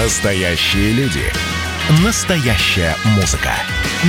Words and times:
Настоящие 0.00 0.92
люди. 0.92 1.24
Настоящая 2.04 2.94
музыка. 3.16 3.50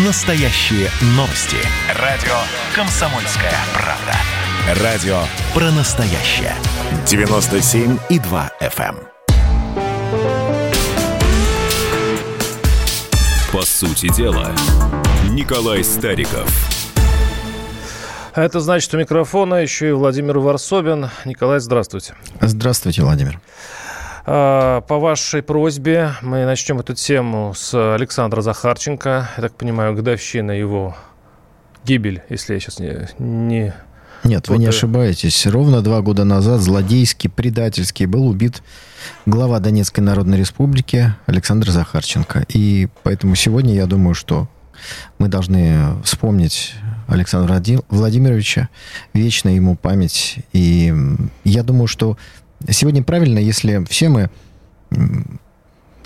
Настоящие 0.05 0.88
новости. 1.17 1.58
Радио 1.99 2.35
«Комсомольская 2.76 3.55
правда». 3.73 4.83
Радио 4.83 5.20
про 5.55 5.71
настоящее. 5.71 6.54
97,2 7.07 8.52
FM. 8.62 8.97
эм. 8.97 8.99
По 13.51 13.63
сути 13.63 14.13
дела, 14.13 14.51
Николай 15.31 15.83
Стариков. 15.83 16.53
Это 18.35 18.59
значит, 18.59 18.94
у 18.94 18.98
микрофона 18.98 19.55
еще 19.55 19.90
и 19.90 19.91
Владимир 19.91 20.38
Варсобин. 20.38 21.09
Николай, 21.26 21.59
здравствуйте. 21.59 22.13
Здравствуйте, 22.41 23.02
Владимир. 23.02 23.40
А, 24.31 24.81
По 24.81 24.99
вашей 24.99 25.41
просьбе 25.41 26.11
мы 26.21 26.45
начнем 26.45 26.79
эту 26.79 26.93
тему 26.93 27.53
с 27.57 27.95
Александра 27.95 28.41
Захарченко. 28.41 29.27
Я 29.35 29.41
так 29.41 29.55
понимаю, 29.55 29.95
годовщина 29.95 30.51
его 30.51 30.95
гибель, 31.83 32.21
если 32.29 32.53
я 32.53 32.59
сейчас 32.59 32.77
не... 32.77 33.07
не... 33.17 33.73
Нет, 34.23 34.47
вы 34.47 34.59
не 34.59 34.67
ошибаетесь. 34.67 35.47
Ровно 35.47 35.81
два 35.81 36.01
года 36.01 36.25
назад 36.25 36.61
злодейски, 36.61 37.27
предательски 37.27 38.03
был 38.03 38.27
убит 38.27 38.61
глава 39.25 39.59
Донецкой 39.59 40.03
Народной 40.03 40.37
Республики 40.37 41.15
Александр 41.25 41.71
Захарченко. 41.71 42.45
И 42.49 42.87
поэтому 43.01 43.34
сегодня 43.34 43.73
я 43.73 43.87
думаю, 43.87 44.13
что 44.13 44.48
мы 45.17 45.27
должны 45.27 45.99
вспомнить 46.03 46.75
Александра 47.07 47.53
Влади- 47.53 47.84
Владимировича, 47.89 48.70
вечная 49.15 49.53
ему 49.53 49.75
память. 49.75 50.37
И 50.53 50.93
я 51.45 51.63
думаю, 51.63 51.87
что 51.87 52.15
сегодня 52.68 53.04
правильно, 53.04 53.40
если 53.40 53.84
все 53.86 54.09
мы 54.09 54.30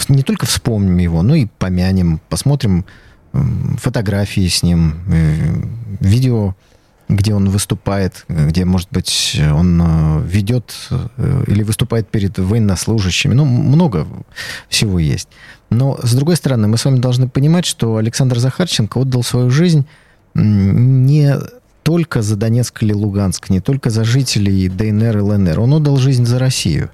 не 0.09 0.23
только 0.23 0.45
вспомним 0.45 0.97
его, 0.97 1.21
но 1.21 1.35
и 1.35 1.47
помянем, 1.57 2.19
посмотрим 2.29 2.85
фотографии 3.77 4.47
с 4.47 4.63
ним, 4.63 4.95
э, 5.07 5.53
видео, 5.99 6.55
где 7.09 7.33
он 7.33 7.49
выступает, 7.49 8.25
где, 8.27 8.65
может 8.65 8.89
быть, 8.91 9.39
он 9.51 9.81
э, 9.81 10.21
ведет 10.25 10.73
э, 10.91 11.43
или 11.47 11.63
выступает 11.63 12.07
перед 12.09 12.37
военнослужащими. 12.37 13.33
Ну, 13.33 13.45
много 13.45 14.07
всего 14.69 14.99
есть. 14.99 15.29
Но, 15.69 15.99
с 16.01 16.13
другой 16.13 16.35
стороны, 16.35 16.67
мы 16.67 16.77
с 16.77 16.85
вами 16.85 16.99
должны 16.99 17.27
понимать, 17.27 17.65
что 17.65 17.97
Александр 17.97 18.39
Захарченко 18.39 18.99
отдал 18.99 19.23
свою 19.23 19.49
жизнь 19.49 19.85
не 20.35 21.35
только 21.83 22.21
за 22.21 22.35
Донецк 22.35 22.81
или 22.81 22.93
Луганск, 22.93 23.49
не 23.49 23.59
только 23.59 23.89
за 23.89 24.03
жителей 24.03 24.69
ДНР 24.69 25.17
и 25.17 25.21
ЛНР. 25.21 25.59
Он 25.59 25.73
отдал 25.73 25.97
жизнь 25.97 26.25
за 26.25 26.39
Россию. 26.39 26.89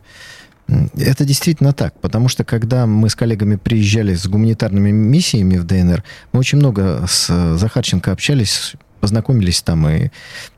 Это 0.95 1.25
действительно 1.25 1.73
так, 1.73 1.99
потому 1.99 2.27
что 2.27 2.43
когда 2.43 2.85
мы 2.85 3.09
с 3.09 3.15
коллегами 3.15 3.55
приезжали 3.55 4.13
с 4.13 4.27
гуманитарными 4.27 4.91
миссиями 4.91 5.57
в 5.57 5.63
ДНР, 5.65 6.03
мы 6.31 6.39
очень 6.39 6.59
много 6.59 7.05
с 7.07 7.57
Захарченко 7.57 8.11
общались, 8.11 8.73
познакомились 8.99 9.61
там 9.61 9.87
и 9.87 10.09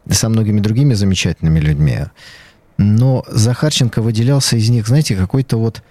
со 0.09 0.27
многими 0.27 0.59
другими 0.59 0.95
замечательными 0.95 1.59
людьми. 1.59 1.99
Но 2.77 3.23
Захарченко 3.29 4.01
выделялся 4.01 4.57
из 4.57 4.69
них, 4.69 4.87
знаете, 4.87 5.15
какой-то 5.15 5.57
вот, 5.57 5.81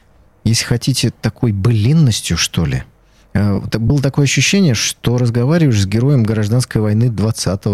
если 0.45 0.65
хотите, 0.65 1.11
такой 1.11 1.53
былинностью, 1.53 2.37
что 2.37 2.67
ли. 2.67 2.83
Э, 3.35 3.61
Было 3.79 4.01
такое 4.01 4.25
ощущение, 4.25 4.75
что 4.75 5.19
разговариваешь 5.19 5.81
с 5.81 5.87
героем 5.87 6.23
гражданской 6.23 6.81
войны 6.81 7.11
20 7.11 7.67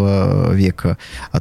века. 0.54 0.98
А 1.32 1.40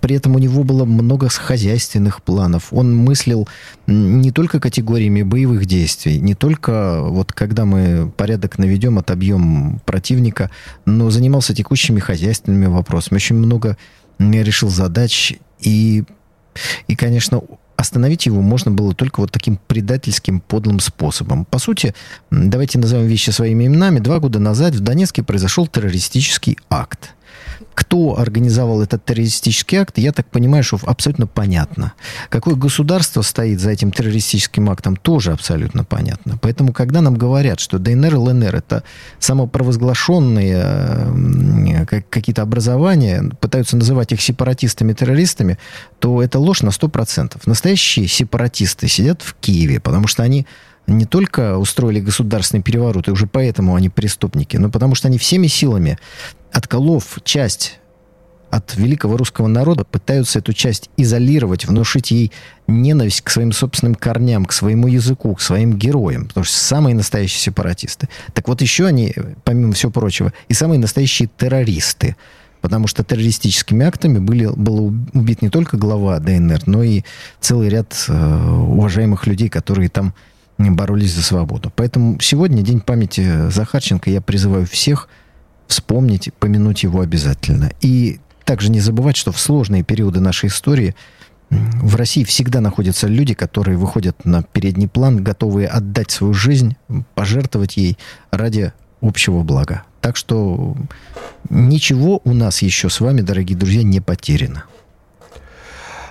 при 0.00 0.16
этом 0.16 0.34
у 0.34 0.38
него 0.38 0.64
было 0.64 0.84
много 0.84 1.28
хозяйственных 1.28 2.22
планов. 2.22 2.72
Он 2.72 2.94
мыслил 2.94 3.48
не 3.86 4.30
только 4.30 4.60
категориями 4.60 5.22
боевых 5.22 5.66
действий, 5.66 6.18
не 6.18 6.34
только 6.34 7.00
вот 7.02 7.32
когда 7.32 7.64
мы 7.64 8.12
порядок 8.16 8.58
наведем, 8.58 8.98
отобьем 8.98 9.80
противника, 9.86 10.50
но 10.84 11.10
занимался 11.10 11.54
текущими 11.54 12.00
хозяйственными 12.00 12.66
вопросами. 12.66 13.16
Очень 13.16 13.36
много 13.36 13.76
решил 14.18 14.68
задач. 14.68 15.34
И, 15.60 16.04
и, 16.88 16.96
конечно, 16.96 17.42
остановить 17.82 18.26
его 18.26 18.40
можно 18.40 18.70
было 18.70 18.94
только 18.94 19.20
вот 19.20 19.30
таким 19.30 19.58
предательским 19.66 20.40
подлым 20.40 20.80
способом. 20.80 21.44
По 21.44 21.58
сути, 21.58 21.94
давайте 22.30 22.78
назовем 22.78 23.06
вещи 23.06 23.30
своими 23.30 23.66
именами. 23.66 23.98
Два 23.98 24.18
года 24.18 24.38
назад 24.38 24.74
в 24.74 24.80
Донецке 24.80 25.22
произошел 25.22 25.66
террористический 25.66 26.56
акт. 26.70 27.10
Кто 27.74 28.18
организовал 28.18 28.82
этот 28.82 29.04
террористический 29.04 29.78
акт, 29.78 29.98
я 29.98 30.12
так 30.12 30.26
понимаю, 30.26 30.62
что 30.62 30.78
абсолютно 30.84 31.26
понятно. 31.26 31.92
Какое 32.28 32.54
государство 32.54 33.22
стоит 33.22 33.60
за 33.60 33.70
этим 33.70 33.92
террористическим 33.92 34.68
актом, 34.70 34.96
тоже 34.96 35.32
абсолютно 35.32 35.84
понятно. 35.84 36.38
Поэтому, 36.40 36.72
когда 36.72 37.00
нам 37.00 37.14
говорят, 37.14 37.60
что 37.60 37.78
ДНР 37.78 38.14
и 38.14 38.16
ЛНР 38.16 38.56
это 38.56 38.82
самопровозглашенные 39.18 40.64
э, 40.64 42.02
какие-то 42.10 42.42
образования, 42.42 43.30
пытаются 43.40 43.76
называть 43.76 44.12
их 44.12 44.20
сепаратистами-террористами, 44.20 45.58
то 45.98 46.22
это 46.22 46.38
ложь 46.38 46.62
на 46.62 46.68
100%. 46.68 47.40
Настоящие 47.46 48.06
сепаратисты 48.06 48.88
сидят 48.88 49.22
в 49.22 49.34
Киеве, 49.34 49.80
потому 49.80 50.06
что 50.06 50.22
они 50.22 50.46
не 50.86 51.04
только 51.04 51.58
устроили 51.58 52.00
государственный 52.00 52.62
переворот, 52.62 53.08
и 53.08 53.10
уже 53.12 53.26
поэтому 53.26 53.74
они 53.74 53.88
преступники, 53.88 54.56
но 54.56 54.68
потому 54.68 54.94
что 54.94 55.08
они 55.08 55.18
всеми 55.18 55.46
силами, 55.46 55.98
отколов 56.52 57.18
часть 57.24 57.78
от 58.50 58.76
великого 58.76 59.16
русского 59.16 59.46
народа, 59.46 59.84
пытаются 59.84 60.38
эту 60.38 60.52
часть 60.52 60.90
изолировать, 60.98 61.64
внушить 61.64 62.10
ей 62.10 62.32
ненависть 62.66 63.22
к 63.22 63.30
своим 63.30 63.50
собственным 63.50 63.94
корням, 63.94 64.44
к 64.44 64.52
своему 64.52 64.88
языку, 64.88 65.34
к 65.34 65.40
своим 65.40 65.72
героям, 65.78 66.26
потому 66.26 66.44
что 66.44 66.54
самые 66.58 66.94
настоящие 66.94 67.40
сепаратисты. 67.40 68.10
Так 68.34 68.48
вот 68.48 68.60
еще 68.60 68.86
они, 68.86 69.14
помимо 69.44 69.72
всего 69.72 69.90
прочего, 69.90 70.34
и 70.48 70.54
самые 70.54 70.78
настоящие 70.78 71.30
террористы, 71.34 72.14
потому 72.60 72.88
что 72.88 73.02
террористическими 73.02 73.86
актами 73.86 74.18
были, 74.18 74.46
был 74.54 74.94
убит 75.14 75.40
не 75.40 75.48
только 75.48 75.78
глава 75.78 76.18
ДНР, 76.18 76.64
но 76.66 76.82
и 76.82 77.04
целый 77.40 77.70
ряд 77.70 78.04
э, 78.08 78.12
уважаемых 78.12 79.26
людей, 79.26 79.48
которые 79.48 79.88
там 79.88 80.12
боролись 80.58 81.14
за 81.14 81.22
свободу. 81.22 81.72
Поэтому 81.74 82.20
сегодня 82.20 82.62
День 82.62 82.80
памяти 82.80 83.48
Захарченко. 83.50 84.10
Я 84.10 84.20
призываю 84.20 84.66
всех 84.66 85.08
вспомнить, 85.72 86.30
помянуть 86.38 86.82
его 86.82 87.00
обязательно. 87.00 87.72
И 87.80 88.20
также 88.44 88.70
не 88.70 88.80
забывать, 88.80 89.16
что 89.16 89.32
в 89.32 89.40
сложные 89.40 89.82
периоды 89.82 90.20
нашей 90.20 90.48
истории 90.50 90.94
в 91.50 91.96
России 91.96 92.24
всегда 92.24 92.60
находятся 92.60 93.06
люди, 93.06 93.32
которые 93.32 93.78
выходят 93.78 94.24
на 94.24 94.42
передний 94.42 94.88
план, 94.88 95.24
готовые 95.24 95.68
отдать 95.68 96.10
свою 96.10 96.34
жизнь, 96.34 96.76
пожертвовать 97.14 97.76
ей 97.78 97.96
ради 98.30 98.72
общего 99.00 99.42
блага. 99.42 99.84
Так 100.02 100.16
что 100.16 100.76
ничего 101.48 102.20
у 102.24 102.34
нас 102.34 102.60
еще 102.60 102.90
с 102.90 103.00
вами, 103.00 103.22
дорогие 103.22 103.56
друзья, 103.56 103.82
не 103.82 104.00
потеряно. 104.00 104.64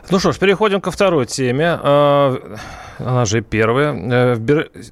Ну 0.10 0.20
что 0.20 0.32
ж, 0.32 0.40
переходим 0.40 0.82
ко 0.82 0.92
второй 0.92 1.26
теме. 1.26 1.80
А, 1.82 2.58
Она 3.00 3.26
же 3.26 3.42
первая. 3.42 3.94
Э, 3.94 4.36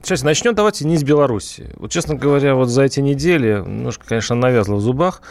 Сейчас 0.03 0.23
начнем 0.23 0.53
давайте 0.55 0.85
не 0.85 0.97
с 0.97 1.03
Беларуси. 1.03 1.71
Вот, 1.75 1.91
честно 1.91 2.15
говоря, 2.15 2.55
вот 2.55 2.69
за 2.69 2.83
эти 2.83 2.99
недели 2.99 3.53
немножко, 3.53 4.05
конечно, 4.07 4.35
навязло 4.35 4.75
в 4.75 4.81
зубах. 4.81 5.21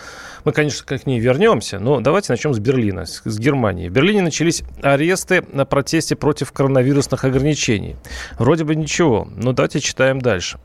Мы, 0.44 0.52
конечно, 0.52 0.84
к 0.84 1.06
ней 1.06 1.20
вернемся, 1.20 1.78
но 1.78 2.00
давайте 2.00 2.32
начнем 2.32 2.54
с 2.54 2.58
Берлина, 2.58 3.06
с, 3.06 3.22
Германии. 3.38 3.88
В 3.88 3.92
Берлине 3.92 4.22
начались 4.22 4.62
аресты 4.82 5.44
на 5.52 5.64
протесте 5.64 6.16
против 6.16 6.52
коронавирусных 6.52 7.24
ограничений. 7.24 7.96
Вроде 8.38 8.64
бы 8.64 8.74
ничего, 8.74 9.28
но 9.36 9.52
давайте 9.52 9.80
читаем 9.80 10.20
дальше. 10.20 10.58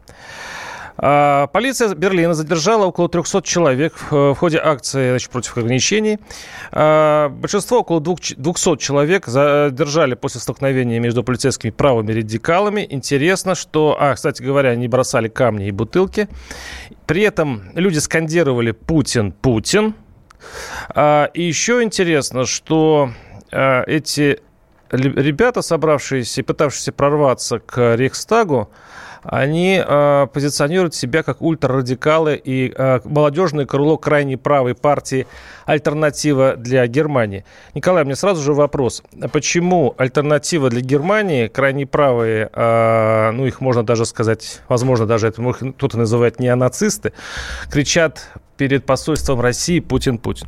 Полиция 0.96 1.94
Берлина 1.96 2.34
задержала 2.34 2.86
около 2.86 3.10
300 3.10 3.42
человек 3.42 3.94
в 4.12 4.34
в 4.34 4.36
ходе 4.36 4.60
акции 4.64 5.10
значит, 5.10 5.32
против 5.32 5.58
ограничений. 5.58 6.20
А, 6.72 7.30
Большинство, 7.30 7.80
около 7.80 8.00
двух 8.00 8.20
ч- 8.22 8.36
200 8.36 8.78
человек, 8.78 9.26
задержали 9.26 10.14
после 10.16 10.40
столкновения 10.40 11.00
между 11.00 11.24
полицейскими 11.24 11.72
правыми 11.72 12.12
радикалами. 12.12 12.86
Интересно, 12.90 13.56
что, 13.56 13.98
а, 14.00 14.14
кстати 14.16 14.42
говоря, 14.44 14.70
они 14.70 14.88
бросали 14.88 15.28
камни 15.30 15.68
и 15.68 15.72
бутылки. 15.72 16.28
При 17.08 17.22
этом 17.24 17.64
люди 17.76 17.98
скандировали 18.00 18.72
«Путин, 18.72 19.32
Путин». 19.32 19.96
А, 20.90 21.26
И 21.34 21.42
еще 21.42 21.82
интересно, 21.84 22.46
что 22.46 23.10
а, 23.52 23.84
эти 23.88 24.40
ребята, 24.92 25.62
собравшиеся 25.64 26.42
и 26.42 26.44
пытавшиеся 26.44 26.92
прорваться 26.92 27.60
к 27.60 27.96
Рейхстагу, 27.96 28.70
они 29.24 29.82
э, 29.86 30.28
позиционируют 30.34 30.96
себя 30.96 31.24
как 31.24 31.42
ультрарадикалы 31.42 32.40
и 32.44 32.74
э, 32.76 33.00
молодежное 33.06 33.66
крыло 33.66 33.98
крайней 33.98 34.36
правой 34.36 34.76
партии 34.76 35.28
«Альтернатива 35.66 36.56
для 36.56 36.86
Германии». 36.88 37.46
Николай, 37.74 38.04
мне 38.04 38.16
сразу 38.16 38.42
же 38.42 38.54
вопрос. 38.54 39.04
Почему 39.32 39.96
альтернатива 39.98 40.70
для 40.70 40.82
Германии, 40.82 41.48
крайне 41.48 41.86
правые, 41.86 42.50
э, 42.54 43.32
ну 43.32 43.46
их 43.46 43.62
можно 43.62 43.84
даже 43.84 44.06
сказать, 44.06 44.62
возможно, 44.68 45.06
даже 45.06 45.28
это 45.28 45.42
кто-то 45.54 45.98
называет 45.98 46.40
неонацисты, 46.40 47.14
кричат 47.70 48.30
перед 48.58 48.86
посольством 48.86 49.42
России 49.42 49.80
«Путин, 49.80 50.18
Путин»? 50.18 50.48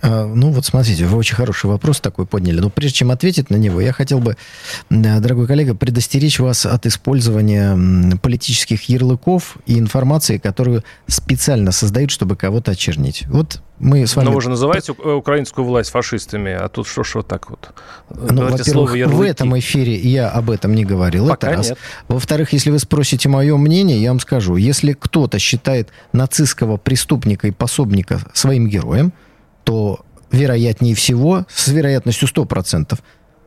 А, 0.00 0.26
ну 0.26 0.50
вот 0.50 0.64
смотрите, 0.64 1.06
вы 1.06 1.16
очень 1.16 1.34
хороший 1.34 1.66
вопрос 1.66 2.00
такой 2.00 2.26
подняли. 2.26 2.60
Но 2.60 2.70
прежде 2.70 2.98
чем 2.98 3.10
ответить 3.10 3.50
на 3.50 3.56
него, 3.56 3.80
я 3.80 3.92
хотел 3.92 4.20
бы, 4.20 4.36
дорогой 4.90 5.46
коллега, 5.46 5.74
предостеречь 5.74 6.38
вас 6.38 6.66
от 6.66 6.86
использования 6.86 8.16
политических 8.18 8.88
ярлыков 8.88 9.56
и 9.66 9.78
информации, 9.78 10.38
которую 10.38 10.84
специально 11.06 11.72
создают, 11.72 12.10
чтобы 12.10 12.36
кого-то 12.36 12.72
очернить. 12.72 13.24
Вот 13.28 13.60
мы 13.78 14.06
с 14.06 14.16
вами... 14.16 14.26
Но 14.26 14.32
вы 14.32 14.40
же 14.40 14.50
называете 14.50 14.92
э, 14.92 15.10
украинскую 15.12 15.64
власть 15.64 15.90
фашистами, 15.90 16.52
а 16.52 16.68
тут 16.68 16.88
что 16.88 17.04
ж 17.04 17.16
вот 17.16 17.28
так 17.28 17.50
вот? 17.50 17.70
Ну, 18.10 18.48
во-первых, 18.48 18.92
в 18.92 19.22
этом 19.22 19.58
эфире 19.58 19.96
я 19.96 20.28
об 20.30 20.50
этом 20.50 20.74
не 20.74 20.84
говорил. 20.84 21.28
Пока 21.28 21.48
это 21.48 21.56
раз. 21.56 21.68
Нет. 21.70 21.78
Во-вторых, 22.08 22.52
если 22.52 22.70
вы 22.70 22.78
спросите 22.78 23.28
мое 23.28 23.56
мнение, 23.56 24.00
я 24.00 24.10
вам 24.10 24.20
скажу. 24.20 24.56
Если 24.56 24.94
кто-то 24.94 25.38
считает 25.38 25.90
нацистского 26.12 26.76
преступника 26.76 27.46
и 27.46 27.50
пособника 27.52 28.20
своим 28.32 28.68
героем, 28.68 29.12
то 29.68 30.00
вероятнее 30.30 30.94
всего, 30.94 31.44
с 31.54 31.68
вероятностью 31.68 32.26
100%, 32.26 32.98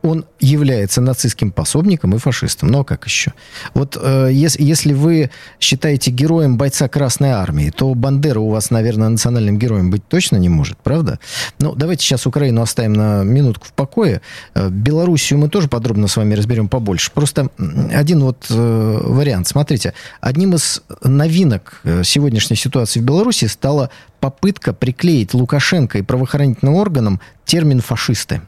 он 0.02 0.24
является 0.38 1.00
нацистским 1.00 1.50
пособником 1.50 2.14
и 2.14 2.18
фашистом. 2.18 2.68
Ну 2.68 2.80
а 2.80 2.84
как 2.84 3.06
еще? 3.06 3.32
Вот 3.74 3.98
э, 4.00 4.30
если, 4.32 4.62
если 4.62 4.92
вы 4.92 5.30
считаете 5.58 6.12
героем 6.12 6.56
бойца 6.56 6.88
Красной 6.88 7.30
Армии, 7.30 7.70
то 7.70 7.92
Бандера 7.94 8.38
у 8.38 8.50
вас, 8.50 8.70
наверное, 8.70 9.08
национальным 9.08 9.58
героем 9.58 9.90
быть 9.90 10.06
точно 10.06 10.36
не 10.36 10.48
может, 10.48 10.78
правда? 10.78 11.18
Ну, 11.58 11.74
давайте 11.74 12.04
сейчас 12.04 12.24
Украину 12.24 12.62
оставим 12.62 12.92
на 12.92 13.24
минутку 13.24 13.66
в 13.66 13.72
покое. 13.72 14.20
Э, 14.54 14.68
Белоруссию 14.70 15.40
мы 15.40 15.48
тоже 15.48 15.66
подробно 15.66 16.06
с 16.06 16.16
вами 16.16 16.34
разберем 16.34 16.68
побольше. 16.68 17.10
Просто 17.12 17.48
один 17.92 18.20
вот 18.20 18.46
э, 18.48 19.00
вариант. 19.04 19.48
Смотрите, 19.48 19.92
одним 20.20 20.54
из 20.54 20.82
новинок 21.02 21.80
э, 21.82 22.04
сегодняшней 22.04 22.56
ситуации 22.56 23.00
в 23.00 23.04
Беларуси 23.04 23.46
стала 23.46 23.90
попытка 24.22 24.72
приклеить 24.72 25.34
Лукашенко 25.34 25.98
и 25.98 26.02
правоохранительным 26.02 26.76
органам 26.76 27.20
термин 27.44 27.80
«фашисты» 27.80 28.40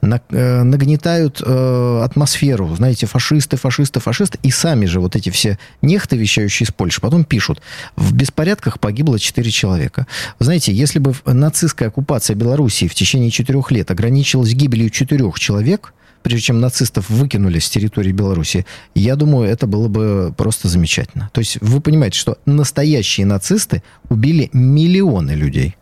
э, 0.00 0.62
нагнетают 0.62 1.42
э, 1.44 2.00
атмосферу, 2.04 2.72
знаете, 2.76 3.06
фашисты, 3.06 3.56
фашисты, 3.56 3.98
фашисты, 3.98 4.38
и 4.44 4.52
сами 4.52 4.86
же 4.86 5.00
вот 5.00 5.16
эти 5.16 5.30
все 5.30 5.58
нехты, 5.82 6.16
вещающие 6.16 6.64
из 6.64 6.70
Польши, 6.70 7.00
потом 7.00 7.24
пишут, 7.24 7.60
в 7.96 8.14
беспорядках 8.14 8.78
погибло 8.78 9.18
4 9.18 9.50
человека. 9.50 10.06
Знаете, 10.38 10.72
если 10.72 11.00
бы 11.00 11.12
нацистская 11.24 11.88
оккупация 11.88 12.36
Белоруссии 12.36 12.86
в 12.86 12.94
течение 12.94 13.32
4 13.32 13.60
лет 13.70 13.90
ограничилась 13.90 14.54
гибелью 14.54 14.90
4 14.90 15.32
человек, 15.38 15.92
прежде 16.26 16.46
чем 16.46 16.60
нацистов 16.60 17.08
выкинули 17.08 17.60
с 17.60 17.68
территории 17.70 18.10
Беларуси, 18.10 18.66
я 18.96 19.14
думаю, 19.14 19.48
это 19.48 19.68
было 19.68 19.86
бы 19.86 20.34
просто 20.36 20.66
замечательно. 20.66 21.30
То 21.32 21.38
есть 21.38 21.58
вы 21.60 21.80
понимаете, 21.80 22.18
что 22.18 22.38
настоящие 22.46 23.26
нацисты 23.26 23.84
убили 24.08 24.50
миллионы 24.52 25.30
людей. 25.32 25.76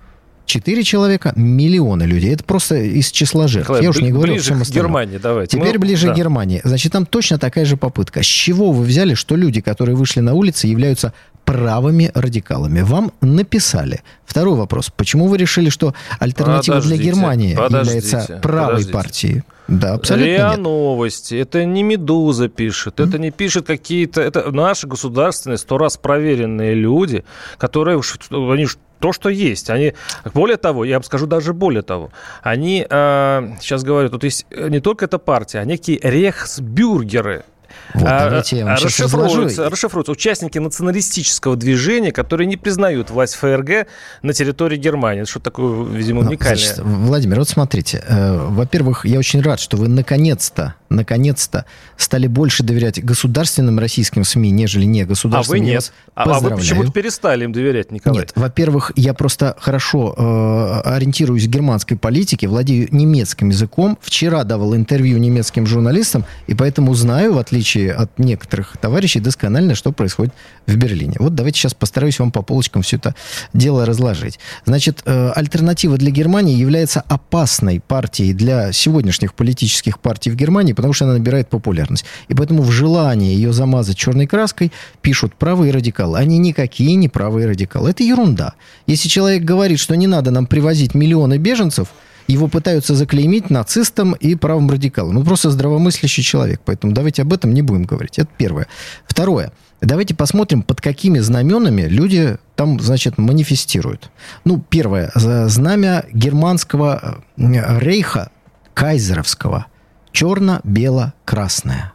Четыре 0.44 0.82
человека, 0.82 1.32
миллионы 1.34 2.02
людей. 2.02 2.34
Это 2.34 2.44
просто 2.44 2.76
из 2.76 3.10
числа 3.10 3.48
жертв. 3.48 3.70
Николай, 3.70 3.82
Я 3.84 3.88
уж 3.88 3.96
не 4.02 4.12
говорю 4.12 4.34
ближе 4.34 4.54
к 4.54 4.68
Германии, 4.68 5.16
давайте. 5.16 5.56
Теперь 5.56 5.78
Мы... 5.78 5.78
ближе 5.78 6.08
да. 6.08 6.12
к 6.12 6.16
Германии. 6.16 6.60
Значит, 6.62 6.92
там 6.92 7.06
точно 7.06 7.38
такая 7.38 7.64
же 7.64 7.78
попытка. 7.78 8.22
С 8.22 8.26
чего 8.26 8.70
вы 8.70 8.84
взяли, 8.84 9.14
что 9.14 9.36
люди, 9.36 9.62
которые 9.62 9.96
вышли 9.96 10.20
на 10.20 10.34
улицы, 10.34 10.66
являются 10.66 11.14
правыми 11.44 12.10
радикалами? 12.14 12.80
Вам 12.80 13.12
написали. 13.20 14.02
Второй 14.24 14.56
вопрос. 14.56 14.90
Почему 14.94 15.28
вы 15.28 15.36
решили, 15.36 15.68
что 15.68 15.94
альтернатива 16.18 16.76
подождите, 16.76 17.02
для 17.02 17.12
Германии 17.12 17.54
подождите, 17.54 18.06
является 18.06 18.40
правой 18.42 18.66
подождите. 18.68 18.92
партией? 18.92 19.42
Да, 19.68 19.94
абсолютно 19.94 20.26
РИА 20.26 20.50
нет. 20.50 20.58
Новости, 20.58 21.34
это 21.36 21.64
не 21.64 21.82
«Медуза» 21.82 22.48
пишет, 22.48 23.00
mm-hmm. 23.00 23.08
это 23.08 23.18
не 23.18 23.30
пишет 23.30 23.66
какие-то... 23.66 24.20
Это 24.20 24.50
наши 24.50 24.86
государственные, 24.86 25.56
сто 25.56 25.78
раз 25.78 25.96
проверенные 25.96 26.74
люди, 26.74 27.24
которые 27.56 27.96
уж... 27.96 28.18
Они 28.30 28.66
то, 29.00 29.12
что 29.12 29.28
есть. 29.28 29.70
Они, 29.70 29.92
более 30.32 30.56
того, 30.56 30.84
я 30.84 30.96
вам 30.96 31.02
скажу 31.02 31.26
даже 31.26 31.52
более 31.52 31.82
того, 31.82 32.10
они 32.42 32.86
э, 32.88 33.48
сейчас 33.60 33.84
говорят, 33.84 34.12
тут 34.12 34.24
есть 34.24 34.46
не 34.50 34.80
только 34.80 35.04
эта 35.04 35.18
партия, 35.18 35.58
а 35.58 35.64
некие 35.64 35.98
рехсбюргеры, 36.02 37.44
вот, 37.92 38.08
а, 38.08 38.24
давайте 38.24 38.58
я 38.58 38.64
вам 38.64 38.74
расшифруются, 38.74 39.68
расшифруются 39.68 40.12
участники 40.12 40.58
националистического 40.58 41.56
движения, 41.56 42.12
которые 42.12 42.46
не 42.46 42.56
признают 42.56 43.10
власть 43.10 43.34
ФРГ 43.34 43.86
на 44.22 44.32
территории 44.32 44.76
Германии. 44.76 45.22
Это 45.22 45.30
что 45.30 45.40
такое, 45.40 45.84
видимо, 45.84 46.22
ну, 46.22 46.30
уникальное. 46.30 46.56
Значит, 46.56 46.80
Владимир, 46.82 47.38
вот 47.38 47.48
смотрите. 47.48 48.02
Э, 48.06 48.46
во-первых, 48.48 49.04
я 49.04 49.18
очень 49.18 49.42
рад, 49.42 49.60
что 49.60 49.76
вы 49.76 49.88
наконец-то 49.88 50.74
наконец-то 50.94 51.64
стали 51.96 52.26
больше 52.26 52.62
доверять 52.62 53.04
государственным 53.04 53.78
российским 53.78 54.24
СМИ, 54.24 54.50
нежели 54.50 54.84
не 54.84 55.04
государственным. 55.04 55.62
А 55.62 55.64
вы 55.64 55.70
нет. 55.70 55.92
А, 56.14 56.22
а 56.22 56.40
вы 56.40 56.50
почему-то 56.50 56.92
перестали 56.92 57.44
им 57.44 57.52
доверять, 57.52 57.90
Николай. 57.90 58.20
Нет, 58.20 58.32
во-первых, 58.34 58.92
я 58.96 59.14
просто 59.14 59.56
хорошо 59.58 60.14
э, 60.16 60.88
ориентируюсь 60.88 61.44
в 61.44 61.50
германской 61.50 61.96
политике, 61.96 62.48
владею 62.48 62.88
немецким 62.90 63.50
языком. 63.50 63.98
Вчера 64.00 64.44
давал 64.44 64.74
интервью 64.76 65.18
немецким 65.18 65.66
журналистам, 65.66 66.24
и 66.46 66.54
поэтому 66.54 66.94
знаю, 66.94 67.34
в 67.34 67.38
отличие 67.38 67.73
от 67.76 68.18
некоторых 68.18 68.76
товарищей, 68.76 69.20
досконально, 69.20 69.74
что 69.74 69.92
происходит 69.92 70.32
в 70.66 70.76
Берлине. 70.76 71.16
Вот 71.18 71.34
давайте 71.34 71.58
сейчас 71.58 71.74
постараюсь 71.74 72.18
вам 72.18 72.32
по 72.32 72.42
полочкам 72.42 72.82
все 72.82 72.96
это 72.96 73.14
дело 73.52 73.86
разложить. 73.86 74.38
Значит, 74.64 75.02
э, 75.04 75.30
альтернатива 75.34 75.96
для 75.96 76.10
Германии 76.10 76.56
является 76.56 77.00
опасной 77.00 77.80
партией 77.80 78.32
для 78.32 78.72
сегодняшних 78.72 79.34
политических 79.34 79.98
партий 79.98 80.30
в 80.30 80.36
Германии, 80.36 80.72
потому 80.72 80.92
что 80.92 81.04
она 81.04 81.14
набирает 81.14 81.48
популярность. 81.48 82.04
И 82.28 82.34
поэтому 82.34 82.62
в 82.62 82.70
желании 82.70 83.34
ее 83.34 83.52
замазать 83.52 83.96
черной 83.96 84.26
краской 84.26 84.72
пишут 85.02 85.34
правые 85.34 85.72
радикалы. 85.72 86.18
Они 86.18 86.38
никакие 86.38 86.94
не 86.94 87.08
правые 87.08 87.46
радикалы. 87.46 87.90
Это 87.90 88.02
ерунда. 88.02 88.54
Если 88.86 89.08
человек 89.08 89.44
говорит, 89.44 89.78
что 89.78 89.96
не 89.96 90.06
надо 90.06 90.30
нам 90.30 90.46
привозить 90.46 90.94
миллионы 90.94 91.38
беженцев, 91.38 91.88
его 92.26 92.48
пытаются 92.48 92.94
заклеймить 92.94 93.50
нацистом 93.50 94.12
и 94.12 94.34
правым 94.34 94.70
радикалом. 94.70 95.18
Он 95.18 95.24
просто 95.24 95.50
здравомыслящий 95.50 96.22
человек. 96.22 96.60
Поэтому 96.64 96.92
давайте 96.92 97.22
об 97.22 97.32
этом 97.32 97.52
не 97.52 97.62
будем 97.62 97.84
говорить. 97.84 98.18
Это 98.18 98.30
первое. 98.36 98.66
Второе. 99.06 99.52
Давайте 99.80 100.14
посмотрим, 100.14 100.62
под 100.62 100.80
какими 100.80 101.18
знаменами 101.18 101.82
люди 101.82 102.38
там, 102.56 102.80
значит, 102.80 103.18
манифестируют. 103.18 104.10
Ну, 104.44 104.58
первое. 104.58 105.10
Знамя 105.14 106.04
германского 106.12 107.22
э, 107.36 107.78
рейха, 107.80 108.30
кайзеровского– 108.72 109.66
черно-бело-красное. 110.14 111.92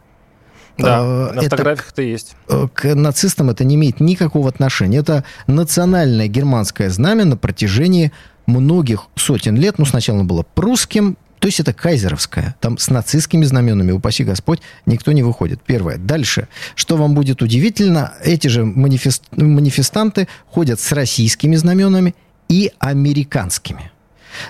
Да, 0.78 0.98
а, 1.00 1.32
на 1.32 1.42
фотографиях 1.42 1.90
это 1.92 2.02
есть. 2.02 2.36
Э, 2.48 2.68
к 2.72 2.94
нацистам 2.94 3.50
это 3.50 3.64
не 3.64 3.74
имеет 3.74 4.00
никакого 4.00 4.48
отношения. 4.48 4.98
Это 4.98 5.24
национальное 5.46 6.28
германское 6.28 6.90
знамя 6.90 7.24
на 7.24 7.36
протяжении 7.36 8.12
многих 8.50 9.06
сотен 9.16 9.56
лет. 9.56 9.78
Ну, 9.78 9.84
сначала 9.84 10.22
было 10.22 10.42
прусским, 10.42 11.16
то 11.40 11.48
есть 11.48 11.58
это 11.58 11.72
кайзеровское. 11.72 12.54
Там 12.60 12.76
с 12.76 12.90
нацистскими 12.90 13.44
знаменами, 13.44 13.92
упаси 13.92 14.24
Господь, 14.24 14.60
никто 14.84 15.10
не 15.12 15.22
выходит. 15.22 15.60
Первое. 15.62 15.96
Дальше. 15.96 16.48
Что 16.74 16.96
вам 16.96 17.14
будет 17.14 17.40
удивительно, 17.42 18.12
эти 18.22 18.48
же 18.48 18.64
манифест... 18.64 19.24
манифестанты 19.32 20.28
ходят 20.46 20.78
с 20.80 20.92
российскими 20.92 21.56
знаменами 21.56 22.14
и 22.48 22.72
американскими. 22.78 23.90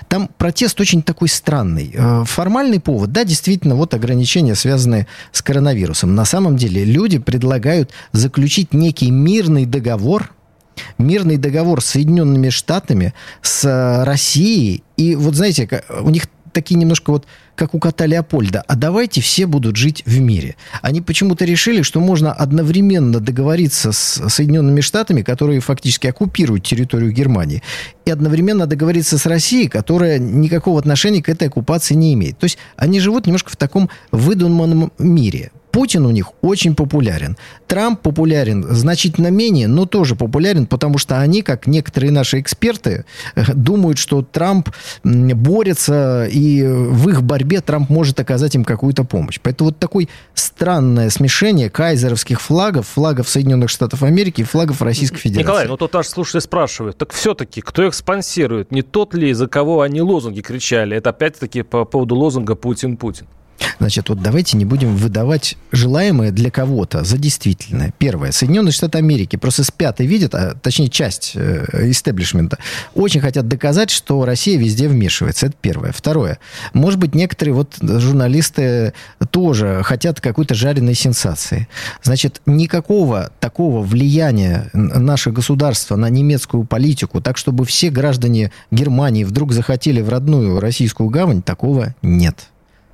Там 0.09 0.29
протест 0.37 0.79
очень 0.81 1.01
такой 1.01 1.29
странный. 1.29 1.91
Э, 1.93 2.23
формальный 2.25 2.79
повод, 2.79 3.11
да, 3.11 3.23
действительно, 3.23 3.75
вот 3.75 3.93
ограничения, 3.93 4.55
связанные 4.55 5.07
с 5.31 5.41
коронавирусом. 5.41 6.13
На 6.13 6.25
самом 6.25 6.57
деле 6.57 6.83
люди 6.83 7.17
предлагают 7.19 7.91
заключить 8.11 8.73
некий 8.73 9.11
мирный 9.11 9.65
договор, 9.65 10.31
мирный 10.97 11.37
договор 11.37 11.81
с 11.81 11.87
Соединенными 11.87 12.49
Штатами, 12.49 13.13
с 13.41 13.65
э, 13.65 14.03
Россией. 14.03 14.83
И 14.97 15.15
вот 15.15 15.35
знаете, 15.35 15.83
у 16.01 16.09
них 16.09 16.27
такие 16.51 16.75
немножко 16.75 17.11
вот, 17.11 17.25
как 17.55 17.73
у 17.73 17.79
кота 17.79 18.05
Леопольда, 18.05 18.63
а 18.67 18.75
давайте 18.75 19.21
все 19.21 19.45
будут 19.45 19.75
жить 19.75 20.03
в 20.05 20.19
мире. 20.19 20.55
Они 20.81 21.01
почему-то 21.01 21.45
решили, 21.45 21.81
что 21.81 21.99
можно 21.99 22.31
одновременно 22.33 23.19
договориться 23.19 23.91
с 23.91 24.29
Соединенными 24.29 24.81
Штатами, 24.81 25.21
которые 25.21 25.59
фактически 25.59 26.07
оккупируют 26.07 26.65
территорию 26.65 27.11
Германии, 27.11 27.63
и 28.05 28.11
одновременно 28.11 28.67
договориться 28.67 29.17
с 29.17 29.25
Россией, 29.25 29.67
которая 29.67 30.19
никакого 30.19 30.79
отношения 30.79 31.21
к 31.21 31.29
этой 31.29 31.47
оккупации 31.47 31.93
не 31.93 32.13
имеет. 32.13 32.37
То 32.37 32.45
есть 32.45 32.57
они 32.75 32.99
живут 32.99 33.25
немножко 33.25 33.51
в 33.51 33.57
таком 33.57 33.89
выдуманном 34.11 34.91
мире. 34.97 35.51
Путин 35.71 36.05
у 36.05 36.11
них 36.11 36.31
очень 36.41 36.75
популярен. 36.75 37.37
Трамп 37.67 38.01
популярен 38.01 38.63
значительно 38.69 39.27
менее, 39.27 39.67
но 39.67 39.85
тоже 39.85 40.15
популярен, 40.15 40.65
потому 40.65 40.97
что 40.97 41.19
они, 41.19 41.41
как 41.41 41.67
некоторые 41.67 42.11
наши 42.11 42.39
эксперты, 42.39 43.05
э, 43.35 43.53
думают, 43.53 43.97
что 43.97 44.21
Трамп 44.21 44.69
борется, 45.03 46.27
и 46.31 46.63
в 46.63 47.09
их 47.09 47.23
борьбе 47.23 47.61
Трамп 47.61 47.89
может 47.89 48.19
оказать 48.19 48.55
им 48.55 48.65
какую-то 48.65 49.03
помощь. 49.03 49.39
Поэтому 49.41 49.69
вот 49.69 49.79
такое 49.79 50.07
странное 50.33 51.09
смешение 51.09 51.69
кайзеровских 51.69 52.41
флагов, 52.41 52.87
флагов 52.87 53.29
Соединенных 53.29 53.69
Штатов 53.69 54.03
Америки 54.03 54.41
и 54.41 54.43
флагов 54.43 54.81
Российской 54.81 55.17
Федерации. 55.17 55.43
Николай, 55.43 55.67
ну 55.67 55.77
тут 55.77 55.93
наш 55.93 56.07
слушатель 56.07 56.41
спрашивает, 56.41 56.97
так 56.97 57.13
все-таки, 57.13 57.61
кто 57.61 57.85
их 57.85 57.93
спонсирует? 57.93 58.71
Не 58.71 58.81
тот 58.81 59.13
ли, 59.13 59.33
за 59.33 59.47
кого 59.47 59.81
они 59.81 60.01
лозунги 60.01 60.41
кричали? 60.41 60.97
Это 60.97 61.11
опять-таки 61.11 61.61
по 61.61 61.85
поводу 61.85 62.15
лозунга 62.15 62.55
«Путин-Путин». 62.55 63.27
Значит, 63.79 64.09
вот 64.09 64.21
давайте 64.21 64.57
не 64.57 64.65
будем 64.65 64.95
выдавать 64.95 65.57
желаемое 65.71 66.31
для 66.31 66.51
кого-то 66.51 67.03
за 67.03 67.17
действительное. 67.17 67.93
Первое. 67.97 68.31
Соединенные 68.31 68.71
Штаты 68.71 68.97
Америки 68.99 69.35
просто 69.35 69.63
спят 69.63 70.01
и 70.01 70.07
видят, 70.07 70.35
а 70.35 70.55
точнее 70.55 70.89
часть 70.89 71.33
э, 71.35 71.89
истеблишмента, 71.89 72.57
очень 72.93 73.21
хотят 73.21 73.47
доказать, 73.47 73.89
что 73.89 74.23
Россия 74.25 74.57
везде 74.57 74.87
вмешивается. 74.87 75.47
Это 75.47 75.55
первое. 75.59 75.91
Второе. 75.91 76.39
Может 76.73 76.99
быть, 76.99 77.15
некоторые 77.15 77.55
вот 77.55 77.77
журналисты 77.81 78.93
тоже 79.31 79.81
хотят 79.83 80.21
какой-то 80.21 80.55
жареной 80.55 80.95
сенсации. 80.95 81.67
Значит, 82.03 82.41
никакого 82.45 83.31
такого 83.39 83.81
влияния 83.81 84.69
наше 84.73 85.31
государство 85.31 85.95
на 85.95 86.09
немецкую 86.09 86.65
политику, 86.65 87.21
так 87.21 87.37
чтобы 87.37 87.65
все 87.65 87.89
граждане 87.89 88.51
Германии 88.69 89.23
вдруг 89.23 89.53
захотели 89.53 90.01
в 90.01 90.09
родную 90.09 90.59
российскую 90.59 91.09
гавань, 91.09 91.41
такого 91.41 91.95
нет. 92.01 92.47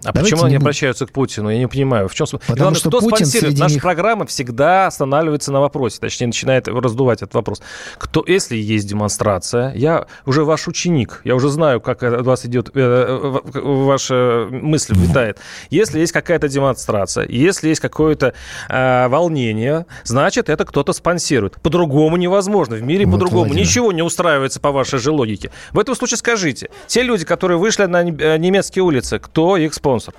А 0.04 0.12
Давайте 0.12 0.32
почему 0.32 0.46
они 0.46 0.54
не... 0.54 0.58
обращаются 0.58 1.06
к 1.08 1.12
Путину? 1.12 1.50
Я 1.50 1.58
не 1.58 1.68
понимаю. 1.68 2.08
В 2.08 2.14
чем 2.14 2.28
смысл? 2.28 2.42
Потому 2.42 2.58
Главное, 2.58 2.80
что 2.80 2.90
кто 2.90 3.00
Путин 3.00 3.26
спонсирует? 3.26 3.58
Наша 3.58 3.74
них... 3.76 3.84
программа 3.84 4.26
всегда 4.26 4.88
останавливается 4.88 5.52
на 5.52 5.60
вопросе, 5.60 5.98
точнее, 6.00 6.28
начинает 6.28 6.68
раздувать 6.68 7.22
этот 7.22 7.34
вопрос. 7.34 7.62
Кто, 7.98 8.24
если 8.28 8.56
есть 8.56 8.88
демонстрация, 8.88 9.74
я 9.74 10.06
уже 10.26 10.44
ваш 10.44 10.68
ученик, 10.68 11.22
я 11.24 11.36
уже 11.36 11.50
знаю, 11.50 11.82
как 11.82 12.04
от 12.04 12.26
вас 12.26 12.46
идет, 12.46 12.70
э, 12.76 13.40
ваша 13.54 14.48
мысль 14.52 14.94
витает. 14.96 15.40
Если 15.72 16.00
есть 16.00 16.12
какая-то 16.12 16.48
демонстрация, 16.48 17.28
если 17.28 17.70
есть 17.70 17.82
какое-то 17.82 18.34
э, 18.70 19.08
волнение, 19.08 19.88
значит, 20.04 20.50
это 20.50 20.64
кто-то 20.66 20.94
спонсирует. 20.94 21.60
По-другому 21.62 22.18
невозможно. 22.18 22.76
В 22.76 22.84
мире 22.84 23.06
вот, 23.06 23.14
по-другому 23.14 23.46
Владимир. 23.46 23.66
ничего 23.66 23.92
не 23.92 24.04
устраивается 24.04 24.60
по 24.60 24.72
вашей 24.72 25.00
же 25.00 25.12
логике. 25.12 25.52
В 25.72 25.80
этом 25.80 25.96
случае 25.96 26.18
скажите, 26.18 26.70
те 26.86 27.02
люди, 27.02 27.26
которые 27.26 27.58
вышли 27.58 27.86
на 27.86 28.04
э, 28.04 28.38
немецкие 28.38 28.84
улицы, 28.84 29.18
кто 29.20 29.58
их 29.58 29.74
спонсирует? 29.74 29.87
Спонсор. 29.88 30.14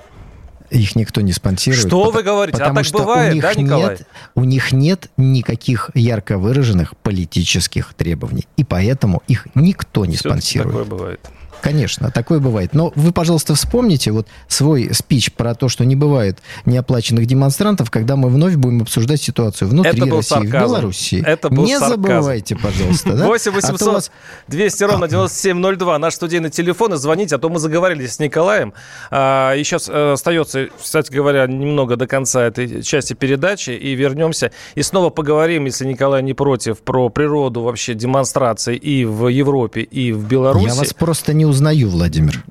Их 0.71 0.97
никто 0.97 1.23
не 1.23 1.33
спонсирует. 1.33 1.87
Что 1.87 2.05
потому, 2.05 2.11
вы 2.11 2.23
говорите? 2.23 2.63
А 2.63 2.75
так 2.75 2.87
бывает, 2.93 3.33
у 3.33 3.35
них 3.35 3.43
да, 3.43 3.55
Николай? 3.55 3.91
Нет, 3.91 4.07
у 4.35 4.45
них 4.45 4.73
нет 4.73 5.11
никаких 5.17 5.91
ярко 5.95 6.37
выраженных 6.37 6.95
политических 6.99 7.95
требований. 7.95 8.47
И 8.59 8.65
поэтому 8.65 9.23
их 9.29 9.47
никто 9.55 10.05
не 10.05 10.17
Все 10.17 10.29
спонсирует. 10.29 10.69
Такое 10.69 10.85
бывает. 10.85 11.21
Конечно, 11.61 12.11
такое 12.11 12.39
бывает. 12.39 12.75
Но 12.75 12.93
вы, 12.95 13.13
пожалуйста, 13.13 13.55
вспомните 13.55 14.11
вот 14.11 14.29
свой 14.47 14.91
спич 14.93 15.33
про 15.33 15.55
то, 15.55 15.69
что 15.69 15.85
не 15.85 15.97
бывает 15.97 16.39
неоплаченных 16.67 17.27
демонстрантов, 17.27 17.91
когда 17.91 18.17
мы 18.17 18.29
вновь 18.29 18.57
будем 18.57 18.83
обсуждать 18.83 19.21
ситуацию 19.21 19.69
внутри 19.69 19.93
Это 19.93 20.07
был 20.07 20.17
России, 20.19 20.29
сарказм. 20.29 20.49
в 20.49 20.69
Беларуси. 20.69 21.23
Это 21.27 21.49
был 21.51 21.65
не 21.65 21.79
сарказм. 21.79 22.03
забывайте, 22.03 22.57
пожалуйста. 22.57 23.13
Да? 23.15 23.27
8 23.27 23.53
800 23.53 23.89
а 23.89 23.93
вас... 23.93 24.11
200 24.49 24.85
ровно 24.85 25.09
9702. 25.09 25.99
Наш 25.99 26.15
студийный 26.15 26.51
телефон. 26.51 26.95
И 26.95 26.97
звоните, 26.97 27.37
а 27.37 27.39
то 27.39 27.49
мы 27.49 27.59
заговорили 27.59 28.07
с 28.07 28.19
Николаем. 28.19 28.73
А, 29.11 29.55
и 29.55 29.65
сейчас 29.65 29.89
э, 29.89 30.13
остается, 30.13 30.69
кстати 30.81 31.13
говоря, 31.13 31.47
немного 31.47 31.97
до 31.97 32.07
конца 32.07 32.45
этой 32.45 32.83
части 32.83 33.15
передачи. 33.15 33.71
И 33.71 33.95
вернемся. 33.95 34.53
И 34.75 34.83
снова 34.83 35.11
поговорим, 35.11 35.65
если 35.65 35.87
Николай 35.87 36.23
не 36.23 36.35
против, 36.35 36.79
про 36.79 37.09
природу 37.09 37.63
вообще 37.63 37.95
демонстраций 37.95 38.77
и 38.77 39.05
в 39.05 39.29
Европе, 39.29 39.83
и 39.83 40.13
в 40.13 40.27
Беларуси. 40.27 40.69
Я 40.69 40.75
вас 40.75 40.95
просто 40.95 41.33
не 41.33 41.48
узнаю, 41.49 41.89
Владимир. 41.89 42.45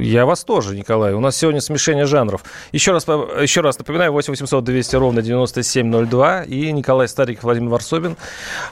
Я 0.00 0.26
вас 0.26 0.44
тоже, 0.44 0.76
Николай. 0.76 1.14
У 1.14 1.20
нас 1.20 1.36
сегодня 1.36 1.60
смешение 1.60 2.06
жанров. 2.06 2.44
Еще 2.72 2.92
раз, 2.92 3.06
еще 3.06 3.60
раз 3.60 3.78
напоминаю, 3.78 4.12
8 4.12 4.32
800 4.32 4.64
200 4.64 4.96
ровно 4.96 5.22
9702. 5.22 6.44
И 6.44 6.72
Николай 6.72 7.08
Стариков, 7.08 7.44
Владимир 7.44 7.70
Варсобин 7.70 8.16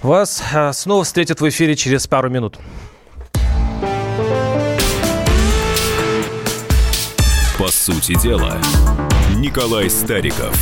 вас 0.02 0.42
а, 0.52 0.72
снова 0.72 1.04
встретят 1.04 1.40
в 1.40 1.48
эфире 1.48 1.76
через 1.76 2.06
пару 2.06 2.30
минут. 2.30 2.58
По 7.58 7.68
сути 7.68 8.14
дела, 8.22 8.56
Николай 9.36 9.90
Стариков. 9.90 10.56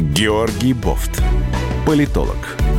Георгий 0.00 0.72
Бофт. 0.72 1.22
Политолог, 1.86 2.36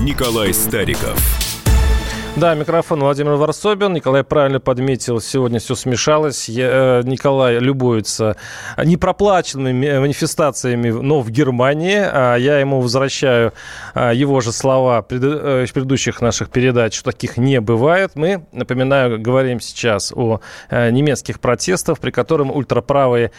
Николай 0.00 0.54
Стариков– 0.54 1.18
да, 2.36 2.54
микрофон 2.54 3.00
Владимир 3.00 3.32
Варсобин. 3.32 3.92
Николай 3.92 4.22
правильно 4.22 4.60
подметил, 4.60 5.20
сегодня 5.20 5.58
все 5.58 5.74
смешалось. 5.74 6.48
Я, 6.48 7.00
э, 7.00 7.02
Николай 7.04 7.58
любуется 7.58 8.36
непроплаченными 8.82 9.98
манифестациями, 9.98 10.90
но 10.90 11.20
в 11.20 11.30
Германии. 11.30 11.98
А 12.00 12.36
я 12.36 12.58
ему 12.60 12.80
возвращаю 12.80 13.52
а, 13.94 14.12
его 14.12 14.40
же 14.40 14.52
слова 14.52 15.04
э, 15.10 15.66
предыдущих 15.72 16.22
наших 16.22 16.50
передач, 16.50 16.94
что 16.94 17.10
таких 17.10 17.36
не 17.36 17.60
бывает. 17.60 18.12
Мы, 18.14 18.46
напоминаю, 18.52 19.20
говорим 19.20 19.60
сейчас 19.60 20.12
о 20.14 20.40
э, 20.70 20.90
немецких 20.90 21.40
протестах, 21.40 21.98
при 21.98 22.10
котором 22.10 22.50
ультраправые 22.50 23.32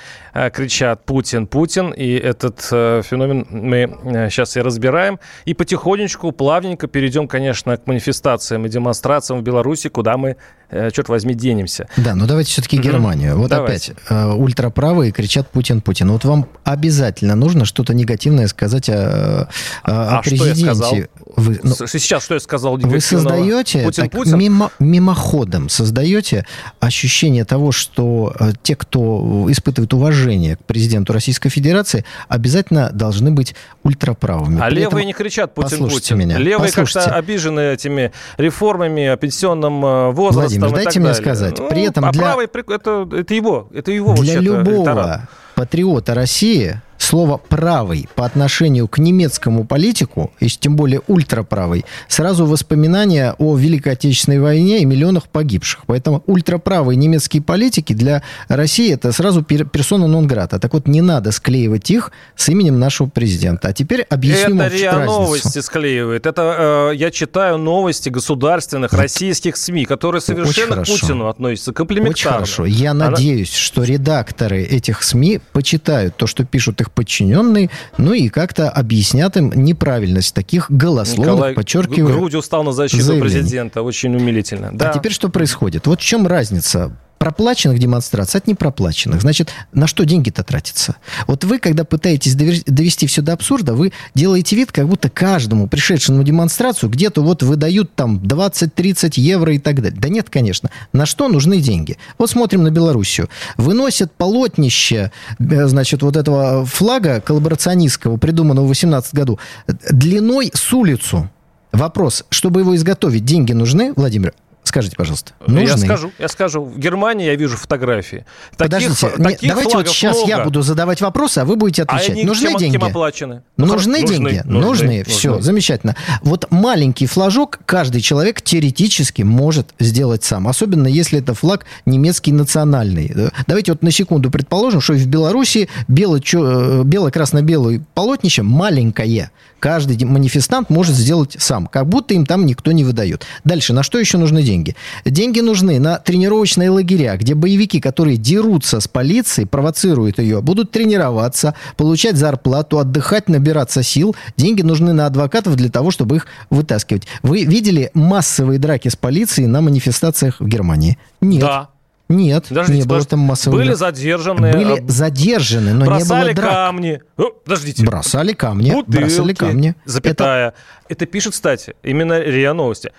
кричат 0.53 1.05
«Путин, 1.05 1.47
Путин». 1.47 1.91
И 1.91 2.13
этот 2.15 2.61
феномен 2.61 3.47
мы 3.49 4.29
сейчас 4.29 4.57
и 4.57 4.61
разбираем. 4.61 5.19
И 5.45 5.53
потихонечку, 5.53 6.31
плавненько 6.31 6.87
перейдем, 6.87 7.27
конечно, 7.27 7.77
к 7.77 7.87
манифестациям 7.87 8.65
и 8.65 8.69
демонстрациям 8.69 8.90
демонстрациям 8.91 9.39
в 9.39 9.43
Беларуси, 9.43 9.89
куда 9.89 10.17
мы, 10.17 10.35
черт 10.71 11.09
возьми, 11.09 11.33
денемся. 11.33 11.87
Да, 11.97 12.15
но 12.15 12.25
давайте 12.25 12.51
все-таки 12.51 12.77
Германию. 12.77 13.37
Вот 13.37 13.49
давайте. 13.49 13.93
опять, 13.93 14.03
э, 14.09 14.33
ультраправые 14.33 15.11
кричат 15.11 15.49
Путин, 15.49 15.81
Путин. 15.81 16.11
Вот 16.11 16.25
вам 16.25 16.47
обязательно 16.63 17.35
нужно 17.35 17.65
что-то 17.65 17.93
негативное 17.93 18.47
сказать 18.47 18.89
о, 18.89 19.49
о, 19.83 20.17
а 20.17 20.21
президенте. 20.21 20.53
Что 20.53 20.65
я 20.65 20.75
сказал? 20.75 20.95
Вы, 21.35 21.59
ну, 21.63 21.75
Сейчас 21.87 22.23
что 22.23 22.33
я 22.35 22.39
сказал? 22.39 22.77
Вы 22.77 23.01
создаете, 23.01 23.83
Путин, 23.83 24.03
так, 24.03 24.11
Путин? 24.11 24.37
Мимо, 24.37 24.71
мимоходом 24.79 25.69
создаете 25.69 26.45
ощущение 26.79 27.45
того, 27.45 27.71
что 27.71 28.33
э, 28.39 28.51
те, 28.63 28.75
кто 28.75 29.45
испытывает 29.49 29.93
уважение 29.93 30.55
к 30.55 30.63
президенту 30.65 31.13
Российской 31.13 31.49
Федерации, 31.49 32.05
обязательно 32.27 32.91
должны 32.91 33.31
быть 33.31 33.55
ультраправыми. 33.83 34.59
А 34.61 34.67
При 34.67 34.75
левые 34.75 34.87
этом... 34.87 35.07
не 35.07 35.13
кричат 35.13 35.53
Путин, 35.53 35.89
Путин. 35.89 36.17
Меня. 36.17 36.37
Левые 36.37 36.71
как-то 36.71 37.05
обижены 37.05 37.73
этими 37.73 38.11
реформами, 38.37 39.07
о 39.07 39.17
пенсионном 39.17 39.85
э, 39.85 40.11
возрасте. 40.11 40.59
Владимир, 40.59 40.60
дайте 40.69 40.99
мне 40.99 41.09
далее. 41.09 41.21
сказать. 41.23 41.57
Ну, 41.59 41.69
При 41.69 41.83
этом 41.83 42.05
а 42.05 42.11
для... 42.11 42.21
правый, 42.21 42.45
это, 42.45 43.07
это 43.11 43.33
его, 43.33 43.67
это 43.73 43.91
его 43.91 44.15
Для 44.15 44.39
любого 44.39 44.75
электорат. 44.75 45.21
патриота 45.55 46.13
России 46.13 46.81
слово 47.01 47.37
«правый» 47.37 48.07
по 48.15 48.25
отношению 48.25 48.87
к 48.87 48.97
немецкому 48.97 49.65
политику, 49.65 50.31
и 50.39 50.47
тем 50.47 50.75
более 50.75 51.01
ультраправый, 51.07 51.85
сразу 52.07 52.45
воспоминания 52.45 53.35
о 53.37 53.55
Великой 53.55 53.93
Отечественной 53.93 54.39
войне 54.39 54.81
и 54.81 54.85
миллионах 54.85 55.27
погибших. 55.27 55.81
Поэтому 55.87 56.23
ультраправые 56.27 56.95
немецкие 56.95 57.41
политики 57.41 57.93
для 57.93 58.23
России 58.47 58.93
это 58.93 59.11
сразу 59.11 59.43
персона 59.43 60.07
нон-грата. 60.07 60.59
Так 60.59 60.73
вот, 60.73 60.87
не 60.87 61.01
надо 61.01 61.31
склеивать 61.31 61.89
их 61.89 62.11
с 62.35 62.49
именем 62.49 62.79
нашего 62.79 63.07
президента. 63.07 63.69
А 63.69 63.73
теперь 63.73 64.01
объясню 64.03 64.55
Это 64.55 64.67
РИА 64.67 64.91
разницу. 64.91 65.21
Новости 65.21 65.59
склеивает. 65.59 66.25
Это 66.25 66.91
э, 66.91 66.95
я 66.95 67.11
читаю 67.11 67.57
новости 67.57 68.09
государственных 68.09 68.91
вот. 68.91 68.99
российских 68.99 69.57
СМИ, 69.57 69.85
которые 69.85 70.21
совершенно 70.21 70.83
к 70.83 70.87
Путину 70.87 71.27
относятся 71.27 71.73
комплиментарно. 71.73 72.11
Очень 72.11 72.29
хорошо. 72.29 72.65
Я 72.65 72.91
Она... 72.91 73.09
надеюсь, 73.09 73.53
что 73.53 73.83
редакторы 73.83 74.63
этих 74.63 75.03
СМИ 75.03 75.41
почитают 75.51 76.15
то, 76.15 76.27
что 76.27 76.45
пишут 76.45 76.81
их 76.81 76.90
подчиненные, 76.93 77.69
ну 77.97 78.13
и 78.13 78.29
как-то 78.29 78.69
объяснят 78.69 79.35
им 79.37 79.51
неправильность 79.55 80.33
таких 80.33 80.69
голословных, 80.69 81.33
Николай 81.33 81.53
подчеркиваю, 81.53 82.17
грудью 82.17 82.41
стал 82.41 82.63
на 82.63 82.71
защиту 82.71 83.03
заявлений. 83.03 83.33
президента. 83.33 83.81
Очень 83.81 84.15
умилительно. 84.15 84.69
А 84.69 84.71
да. 84.73 84.89
А 84.91 84.93
теперь 84.93 85.11
что 85.11 85.29
происходит? 85.29 85.87
Вот 85.87 85.99
в 85.99 86.03
чем 86.03 86.27
разница 86.27 86.91
проплаченных 87.21 87.77
демонстраций 87.77 88.39
от 88.39 88.47
непроплаченных. 88.47 89.21
Значит, 89.21 89.51
на 89.73 89.85
что 89.85 90.05
деньги-то 90.05 90.43
тратятся? 90.43 90.95
Вот 91.27 91.43
вы, 91.43 91.59
когда 91.59 91.83
пытаетесь 91.83 92.33
довести 92.33 93.05
все 93.05 93.21
до 93.21 93.33
абсурда, 93.33 93.75
вы 93.75 93.93
делаете 94.15 94.55
вид, 94.55 94.71
как 94.71 94.87
будто 94.87 95.07
каждому 95.07 95.67
пришедшему 95.67 96.23
демонстрацию 96.23 96.89
где-то 96.89 97.21
вот 97.21 97.43
выдают 97.43 97.93
там 97.93 98.17
20-30 98.17 99.19
евро 99.19 99.53
и 99.53 99.59
так 99.59 99.83
далее. 99.83 99.99
Да 100.01 100.09
нет, 100.09 100.31
конечно. 100.31 100.71
На 100.93 101.05
что 101.05 101.27
нужны 101.27 101.59
деньги? 101.59 101.99
Вот 102.17 102.31
смотрим 102.31 102.63
на 102.63 102.71
Белоруссию. 102.71 103.29
Выносят 103.55 104.11
полотнище, 104.13 105.11
э, 105.37 105.67
значит, 105.67 106.01
вот 106.01 106.17
этого 106.17 106.65
флага 106.65 107.21
коллаборационистского, 107.21 108.17
придуманного 108.17 108.65
в 108.65 108.69
18 108.69 109.13
году, 109.13 109.37
длиной 109.67 110.49
с 110.55 110.73
улицу. 110.73 111.29
Вопрос, 111.71 112.25
чтобы 112.31 112.61
его 112.61 112.75
изготовить, 112.75 113.25
деньги 113.25 113.53
нужны, 113.53 113.93
Владимир? 113.95 114.33
Скажите, 114.63 114.95
пожалуйста. 114.95 115.33
Нужны? 115.47 115.67
Я 115.67 115.77
скажу, 115.77 116.11
я 116.19 116.27
скажу. 116.27 116.63
В 116.63 116.77
Германии 116.77 117.25
я 117.25 117.35
вижу 117.35 117.57
фотографии. 117.57 118.25
Подождите, 118.57 118.93
таких, 118.93 119.17
не, 119.17 119.25
таких 119.25 119.49
давайте 119.49 119.77
вот 119.77 119.87
сейчас 119.89 120.17
много. 120.17 120.29
я 120.29 120.43
буду 120.43 120.61
задавать 120.61 121.01
вопросы, 121.01 121.39
а 121.39 121.45
вы 121.45 121.55
будете 121.55 121.83
отвечать. 121.83 122.09
А 122.09 122.13
они 122.13 122.25
нужны 122.25 122.49
кем, 122.49 122.57
деньги? 122.59 122.77
Кем 122.77 122.83
оплачены? 122.83 123.41
Нужны, 123.57 123.75
нужны 123.75 124.07
деньги? 124.07 124.41
Нужны. 124.45 124.61
нужны. 124.61 125.03
Все, 125.05 125.29
нужны. 125.29 125.43
замечательно. 125.43 125.95
Вот 126.21 126.45
маленький 126.51 127.07
флажок 127.07 127.59
каждый 127.65 128.01
человек 128.01 128.41
теоретически 128.41 129.23
может 129.23 129.73
сделать 129.79 130.23
сам. 130.23 130.47
Особенно 130.47 130.87
если 130.87 131.19
это 131.19 131.33
флаг 131.33 131.65
немецкий 131.85 132.31
национальный. 132.31 133.31
Давайте 133.47 133.71
вот 133.71 133.81
на 133.81 133.91
секунду 133.91 134.29
предположим, 134.29 134.79
что 134.79 134.93
в 134.93 135.07
Беларуси 135.07 135.69
э, 135.87 136.83
бело-красно-белое 136.83 137.81
полотнище 137.95 138.43
маленькое. 138.43 139.31
Каждый 139.61 140.03
манифестант 140.03 140.71
может 140.71 140.95
сделать 140.95 141.35
сам. 141.37 141.67
Как 141.67 141.87
будто 141.87 142.15
им 142.15 142.25
там 142.25 142.47
никто 142.47 142.71
не 142.71 142.83
выдает. 142.83 143.27
Дальше, 143.43 143.73
на 143.73 143.83
что 143.83 143.99
еще 143.99 144.17
нужны 144.17 144.41
деньги? 144.41 144.75
Деньги 145.05 145.39
нужны 145.39 145.79
на 145.79 145.99
тренировочные 145.99 146.71
лагеря, 146.71 147.15
где 147.15 147.35
боевики, 147.35 147.79
которые 147.79 148.17
дерутся 148.17 148.79
с 148.79 148.87
полицией, 148.87 149.47
провоцируют 149.47 150.17
ее, 150.17 150.41
будут 150.41 150.71
тренироваться, 150.71 151.53
получать 151.77 152.17
зарплату, 152.17 152.79
отдыхать, 152.79 153.29
набираться 153.29 153.83
сил. 153.83 154.15
Деньги 154.35 154.63
нужны 154.63 154.93
на 154.93 155.05
адвокатов 155.05 155.55
для 155.55 155.69
того, 155.69 155.91
чтобы 155.91 156.15
их 156.15 156.25
вытаскивать. 156.49 157.03
Вы 157.21 157.43
видели 157.43 157.91
массовые 157.93 158.57
драки 158.57 158.87
с 158.87 158.95
полицией 158.95 159.47
на 159.47 159.61
манифестациях 159.61 160.39
в 160.39 160.47
Германии? 160.47 160.97
Нет. 161.21 161.41
Да. 161.41 161.69
Нет, 162.11 162.47
Подождите, 162.49 162.79
не 162.79 162.85
было 162.85 163.03
там 163.03 163.19
массовых 163.19 163.59
Были 163.59 163.73
задержаны. 163.73 164.51
Были 164.51 164.79
об... 164.79 164.89
задержаны, 164.89 165.73
но 165.73 165.97
не 165.97 166.05
было 166.05 166.33
драк. 166.33 166.51
камни. 166.51 167.01
Ну, 167.17 167.31
подождите. 167.31 167.85
Бросали 167.85 168.33
камни. 168.33 168.71
Бутылки, 168.71 168.97
бросали 168.97 169.33
камни. 169.33 169.75
Запятая. 169.85 170.49
Это... 170.49 170.55
это 170.89 171.05
пишет, 171.05 171.33
кстати, 171.33 171.75
именно 171.83 172.19
РИА 172.19 172.53
Новости. 172.53 172.91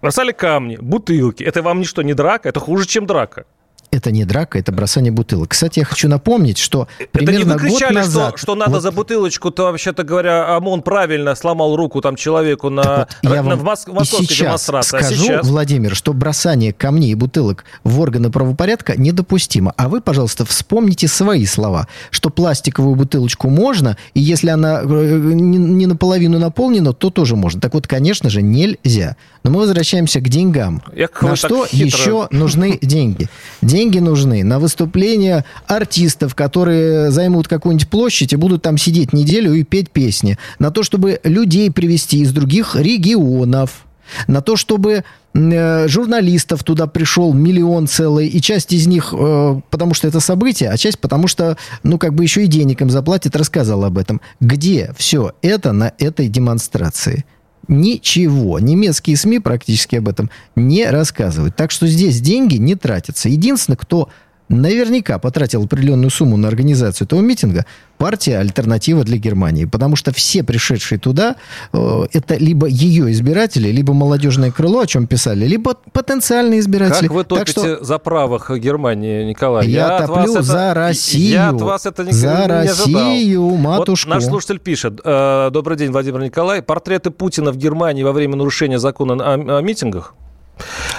Бросали 0.00 0.32
камни, 0.32 0.76
бутылки. 0.80 1.42
Это 1.42 1.62
вам 1.62 1.80
ничто 1.80 2.02
не 2.02 2.14
драка, 2.14 2.48
это 2.48 2.60
хуже, 2.60 2.86
чем 2.86 3.06
драка 3.06 3.44
это 3.90 4.10
не 4.10 4.24
драка, 4.24 4.58
это 4.58 4.72
бросание 4.72 5.10
бутылок. 5.12 5.50
Кстати, 5.50 5.78
я 5.80 5.84
хочу 5.84 6.08
напомнить, 6.08 6.58
что 6.58 6.88
примерно 7.10 7.54
это 7.54 7.64
не 7.64 7.70
вы 7.70 7.78
год 7.78 7.90
назад... 7.90 8.28
Что, 8.30 8.38
что 8.38 8.54
надо 8.54 8.72
вот... 8.72 8.82
за 8.82 8.92
бутылочку-то, 8.92 9.64
вообще-то 9.64 10.04
говоря, 10.04 10.56
ОМОН 10.56 10.82
правильно 10.82 11.34
сломал 11.34 11.74
руку 11.76 12.00
там 12.00 12.16
человеку 12.16 12.70
на, 12.70 13.08
вот, 13.22 13.34
я 13.34 13.42
на, 13.42 13.56
в 13.56 13.64
Моск... 13.64 13.88
московской 13.88 14.26
сейчас 14.26 14.66
демонстрации. 14.66 14.98
А 14.98 15.02
скажу, 15.02 15.22
а 15.22 15.26
сейчас... 15.26 15.46
Владимир, 15.46 15.94
что 15.94 16.12
бросание 16.12 16.72
камней 16.72 17.12
и 17.12 17.14
бутылок 17.14 17.64
в 17.84 18.00
органы 18.00 18.30
правопорядка 18.30 18.98
недопустимо. 18.98 19.72
А 19.76 19.88
вы, 19.88 20.00
пожалуйста, 20.00 20.44
вспомните 20.44 21.08
свои 21.08 21.46
слова, 21.46 21.88
что 22.10 22.30
пластиковую 22.30 22.94
бутылочку 22.94 23.48
можно, 23.48 23.96
и 24.14 24.20
если 24.20 24.50
она 24.50 24.82
э, 24.82 24.86
не 24.86 25.86
наполовину 25.86 26.38
наполнена, 26.38 26.92
то 26.92 27.10
тоже 27.10 27.36
можно. 27.36 27.60
Так 27.60 27.74
вот, 27.74 27.86
конечно 27.86 28.28
же, 28.28 28.42
нельзя. 28.42 29.16
Но 29.44 29.50
мы 29.50 29.60
возвращаемся 29.60 30.20
к 30.20 30.28
деньгам. 30.28 30.82
Я 30.94 31.08
на 31.22 31.36
что 31.36 31.66
хитро... 31.66 31.86
еще 31.86 32.28
нужны 32.30 32.78
деньги? 32.82 33.28
Деньги 33.62 33.77
нужны 34.00 34.44
на 34.44 34.58
выступления 34.58 35.44
артистов, 35.66 36.34
которые 36.34 37.10
займут 37.10 37.48
какую-нибудь 37.48 37.88
площадь 37.88 38.32
и 38.32 38.36
будут 38.36 38.62
там 38.62 38.78
сидеть 38.78 39.12
неделю 39.12 39.54
и 39.54 39.62
петь 39.62 39.90
песни. 39.90 40.38
На 40.58 40.70
то, 40.70 40.82
чтобы 40.82 41.20
людей 41.24 41.70
привести 41.70 42.20
из 42.20 42.32
других 42.32 42.76
регионов. 42.76 43.84
На 44.26 44.40
то, 44.40 44.56
чтобы 44.56 45.04
э, 45.34 45.88
журналистов 45.88 46.64
туда 46.64 46.86
пришел 46.86 47.34
миллион 47.34 47.86
целый, 47.86 48.26
и 48.26 48.40
часть 48.40 48.72
из 48.72 48.86
них, 48.86 49.12
э, 49.16 49.60
потому 49.70 49.92
что 49.92 50.08
это 50.08 50.20
событие, 50.20 50.70
а 50.70 50.76
часть 50.78 50.98
потому 50.98 51.28
что, 51.28 51.58
ну, 51.82 51.98
как 51.98 52.14
бы 52.14 52.22
еще 52.22 52.44
и 52.44 52.46
денег 52.46 52.80
им 52.80 52.88
заплатит, 52.88 53.36
рассказал 53.36 53.84
об 53.84 53.98
этом. 53.98 54.22
Где 54.40 54.92
все 54.96 55.32
это 55.42 55.72
на 55.72 55.92
этой 55.98 56.28
демонстрации? 56.28 57.24
Ничего. 57.68 58.58
Немецкие 58.58 59.16
СМИ 59.16 59.40
практически 59.40 59.96
об 59.96 60.08
этом 60.08 60.30
не 60.56 60.86
рассказывают. 60.86 61.54
Так 61.54 61.70
что 61.70 61.86
здесь 61.86 62.20
деньги 62.20 62.56
не 62.56 62.74
тратятся. 62.74 63.28
Единственное, 63.28 63.76
кто 63.76 64.08
наверняка 64.48 65.18
потратил 65.18 65.64
определенную 65.64 66.10
сумму 66.10 66.36
на 66.36 66.48
организацию 66.48 67.06
этого 67.06 67.20
митинга, 67.20 67.66
партия 67.98 68.38
«Альтернатива 68.38 69.04
для 69.04 69.18
Германии». 69.18 69.64
Потому 69.64 69.96
что 69.96 70.12
все 70.12 70.42
пришедшие 70.42 70.98
туда, 70.98 71.36
э, 71.72 72.06
это 72.12 72.36
либо 72.36 72.66
ее 72.66 73.10
избиратели, 73.12 73.68
либо 73.70 73.92
молодежное 73.92 74.50
крыло, 74.50 74.80
о 74.80 74.86
чем 74.86 75.06
писали, 75.06 75.46
либо 75.46 75.76
потенциальные 75.92 76.60
избиратели. 76.60 77.08
Как 77.08 77.16
вы 77.16 77.24
топите 77.24 77.50
что... 77.52 77.84
за 77.84 77.98
правых 77.98 78.50
Германии, 78.58 79.24
Николай? 79.24 79.66
Я, 79.68 79.98
я 79.98 80.06
топлю 80.06 80.42
за 80.42 80.58
это... 80.58 80.74
Россию. 80.74 81.30
Я 81.30 81.48
от 81.50 81.60
вас 81.60 81.86
это 81.86 82.04
не, 82.04 82.12
за 82.12 82.26
не 82.26 82.46
Россию, 82.46 83.46
ожидал. 83.46 83.56
матушку. 83.56 84.08
Вот 84.08 84.14
наш 84.14 84.24
слушатель 84.24 84.58
пишет. 84.58 85.00
Э, 85.04 85.50
Добрый 85.52 85.76
день, 85.76 85.90
Владимир 85.90 86.22
Николай. 86.22 86.62
Портреты 86.62 87.10
Путина 87.10 87.52
в 87.52 87.56
Германии 87.56 88.02
во 88.02 88.12
время 88.12 88.36
нарушения 88.36 88.78
закона 88.78 89.14
о, 89.14 89.58
о 89.58 89.62
митингах 89.62 90.14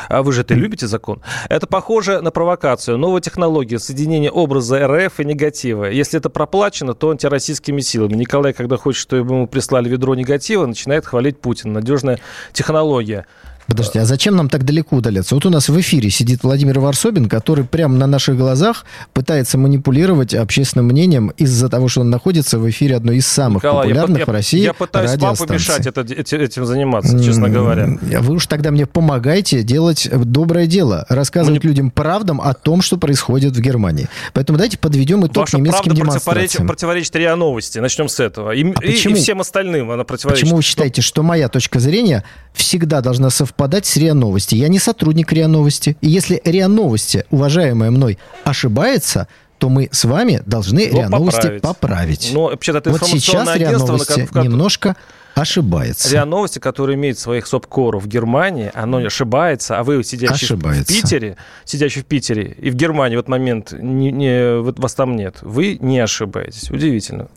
а 0.09 0.23
вы 0.23 0.33
же 0.33 0.41
это 0.41 0.55
любите 0.55 0.87
закон. 0.87 1.21
Это 1.49 1.67
похоже 1.67 2.21
на 2.21 2.31
провокацию. 2.31 2.97
Новая 2.97 3.21
технология 3.21 3.79
соединения 3.79 4.31
образа 4.31 4.85
РФ 4.87 5.19
и 5.19 5.25
негатива. 5.25 5.85
Если 5.85 6.19
это 6.19 6.29
проплачено, 6.29 6.93
то 6.93 7.11
антироссийскими 7.11 7.79
силами. 7.79 8.15
Николай, 8.15 8.53
когда 8.53 8.75
хочет, 8.75 9.01
чтобы 9.01 9.33
ему 9.33 9.47
прислали 9.47 9.87
ведро 9.87 10.15
негатива, 10.15 10.65
начинает 10.65 11.05
хвалить 11.05 11.39
Путина. 11.39 11.75
Надежная 11.75 12.19
технология. 12.51 13.25
Подожди, 13.69 13.99
а 13.99 14.05
зачем 14.05 14.35
нам 14.35 14.49
так 14.49 14.63
далеко 14.63 14.95
удаляться? 14.95 15.35
Вот 15.35 15.45
у 15.45 15.49
нас 15.51 15.69
в 15.69 15.79
эфире 15.79 16.09
сидит 16.09 16.43
Владимир 16.43 16.79
Варсобин, 16.79 17.29
который 17.29 17.63
прямо 17.63 17.95
на 17.95 18.07
наших 18.07 18.35
глазах 18.35 18.83
пытается 19.13 19.59
манипулировать 19.59 20.33
общественным 20.33 20.87
мнением 20.87 21.27
из-за 21.37 21.69
того, 21.69 21.87
что 21.87 22.01
он 22.01 22.09
находится 22.09 22.57
в 22.57 22.67
эфире 22.69 22.95
одной 22.95 23.17
из 23.17 23.27
самых 23.27 23.63
Николай, 23.63 23.83
популярных 23.83 24.19
я, 24.19 24.25
в 24.25 24.29
России 24.29 24.59
Я 24.59 24.73
пытаюсь 24.73 25.15
вам 25.17 25.35
помешать 25.35 25.85
это, 25.85 26.01
этим 26.01 26.65
заниматься, 26.65 27.23
честно 27.23 27.49
говоря. 27.49 27.87
Вы 28.01 28.35
уж 28.35 28.47
тогда 28.47 28.71
мне 28.71 28.87
помогайте 28.87 29.61
делать 29.61 30.09
доброе 30.11 30.65
дело, 30.65 31.05
рассказывать 31.07 31.63
не... 31.63 31.69
людям 31.69 31.91
правдам 31.91 32.41
о 32.41 32.55
том, 32.55 32.81
что 32.81 32.97
происходит 32.97 33.55
в 33.55 33.61
Германии. 33.61 34.09
Поэтому 34.33 34.57
давайте 34.57 34.79
подведем 34.79 35.27
итог 35.27 35.43
Ваша 35.43 35.57
немецким 35.57 35.83
правда 35.83 36.01
демонстрациям. 36.01 36.67
противоречит 36.67 37.15
РИА 37.15 37.35
Новости. 37.35 37.77
Начнем 37.77 38.09
с 38.09 38.19
этого. 38.19 38.51
И, 38.51 38.63
а 38.63 38.83
и, 38.83 38.93
и 38.93 39.13
всем 39.13 39.41
остальным 39.41 39.91
она 39.91 40.05
противоречит. 40.05 40.41
Почему 40.43 40.57
вы 40.57 40.63
считаете, 40.63 41.03
что 41.03 41.21
моя 41.21 41.49
точка 41.49 41.79
зрения 41.79 42.23
всегда 42.53 43.01
должна 43.01 43.29
совпадать 43.29 43.58
с 43.85 43.97
РИА 43.97 44.13
Новости. 44.13 44.55
Я 44.55 44.67
не 44.69 44.79
сотрудник 44.79 45.33
РИА 45.33 45.47
Новости. 45.47 45.97
И 46.01 46.09
если 46.09 46.41
РИА 46.45 46.67
Новости, 46.67 47.25
уважаемая 47.29 47.91
мной, 47.91 48.17
ошибается, 48.43 49.27
то 49.57 49.69
мы 49.69 49.89
с 49.91 50.05
вами 50.05 50.41
должны 50.45 50.87
ну, 50.89 50.97
РИА 50.97 51.09
Новости 51.09 51.59
поправить. 51.59 52.31
Но, 52.33 52.43
вообще, 52.45 52.75
это 52.77 52.89
вот 52.89 53.05
сейчас 53.05 53.55
РИА 53.55 53.77
Новости 53.77 54.27
немножко 54.41 54.95
ошибается. 55.35 56.09
РИА 56.09 56.25
Новости, 56.25 56.59
который 56.59 56.95
имеет 56.95 57.19
своих 57.19 57.47
сопкоров 57.47 58.03
в 58.03 58.07
Германии, 58.07 58.71
оно 58.73 58.97
ошибается, 58.99 59.77
а 59.77 59.83
вы, 59.83 60.03
сидящий 60.03 60.45
ошибается. 60.45 60.83
в 60.83 60.87
Питере, 60.87 61.37
сидящий 61.65 62.01
в 62.01 62.05
Питере 62.05 62.55
и 62.57 62.69
в 62.69 62.75
Германии 62.75 63.15
в 63.15 63.19
этот 63.19 63.29
момент 63.29 63.73
не, 63.73 64.11
не, 64.11 64.61
вас 64.61 64.93
там 64.93 65.15
нет, 65.15 65.37
вы 65.41 65.77
не 65.81 65.99
ошибаетесь. 65.99 66.71
Удивительно. 66.71 67.27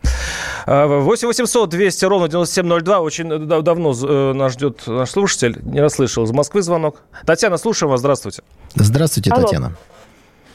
8 0.67 1.27
800 1.27 1.71
200 1.71 2.05
ровно 2.05 2.29
9702. 2.29 3.01
Очень 3.01 3.29
давно 3.49 3.93
э, 3.93 4.33
нас 4.33 4.53
ждет 4.53 4.83
наш 4.87 5.11
слушатель. 5.11 5.59
Не 5.63 5.81
расслышал. 5.81 6.25
Из 6.25 6.33
Москвы 6.33 6.63
звонок. 6.63 7.03
Татьяна, 7.27 7.57
слушаем 7.57 7.91
вас. 7.91 8.01
Здравствуйте. 8.01 8.43
Здравствуйте, 8.75 9.31
Алло. 9.31 9.43
Татьяна. 9.43 9.73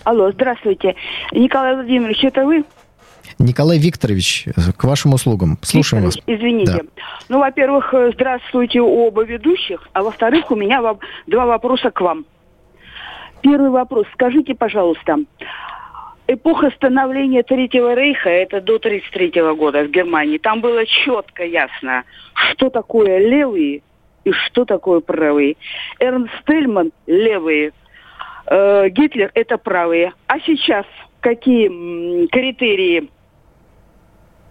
Алло, 0.03 0.31
здравствуйте. 0.31 0.95
Николай 1.33 1.75
Владимирович, 1.75 2.23
это 2.23 2.45
вы? 2.45 2.63
Николай 3.39 3.77
Викторович, 3.77 4.45
к 4.77 4.83
вашим 4.85 5.13
услугам. 5.13 5.57
Слушаем 5.61 6.05
Викторович, 6.05 6.27
вас. 6.27 6.37
Извините. 6.37 6.71
Да. 6.71 7.05
Ну, 7.29 7.39
во-первых, 7.39 7.93
э, 7.93 8.11
здравствуйте 8.13 8.81
оба 8.81 9.23
ведущих, 9.23 9.87
а 9.93 10.03
во-вторых, 10.03 10.49
у 10.49 10.55
меня 10.55 10.81
два 11.27 11.45
вопроса 11.45 11.91
к 11.91 12.01
вам. 12.01 12.25
Первый 13.41 13.69
вопрос. 13.69 14.07
Скажите, 14.13 14.55
пожалуйста, 14.55 15.17
эпоха 16.27 16.71
становления 16.71 17.43
Третьего 17.43 17.93
Рейха, 17.93 18.29
это 18.29 18.61
до 18.61 18.75
1933 18.75 19.41
года 19.53 19.83
в 19.83 19.89
Германии, 19.89 20.37
там 20.37 20.61
было 20.61 20.85
четко 20.85 21.43
ясно, 21.43 22.03
что 22.33 22.69
такое 22.69 23.19
левые 23.19 23.81
и 24.23 24.31
что 24.31 24.65
такое 24.65 24.99
правые. 24.99 25.55
Эрнст 25.99 26.33
Тельман– 26.45 26.91
левые, 27.07 27.71
э, 28.47 28.89
Гитлер– 28.89 29.31
это 29.33 29.57
правые. 29.57 30.13
А 30.27 30.39
сейчас 30.41 30.85
какие 31.21 32.27
критерии 32.27 33.09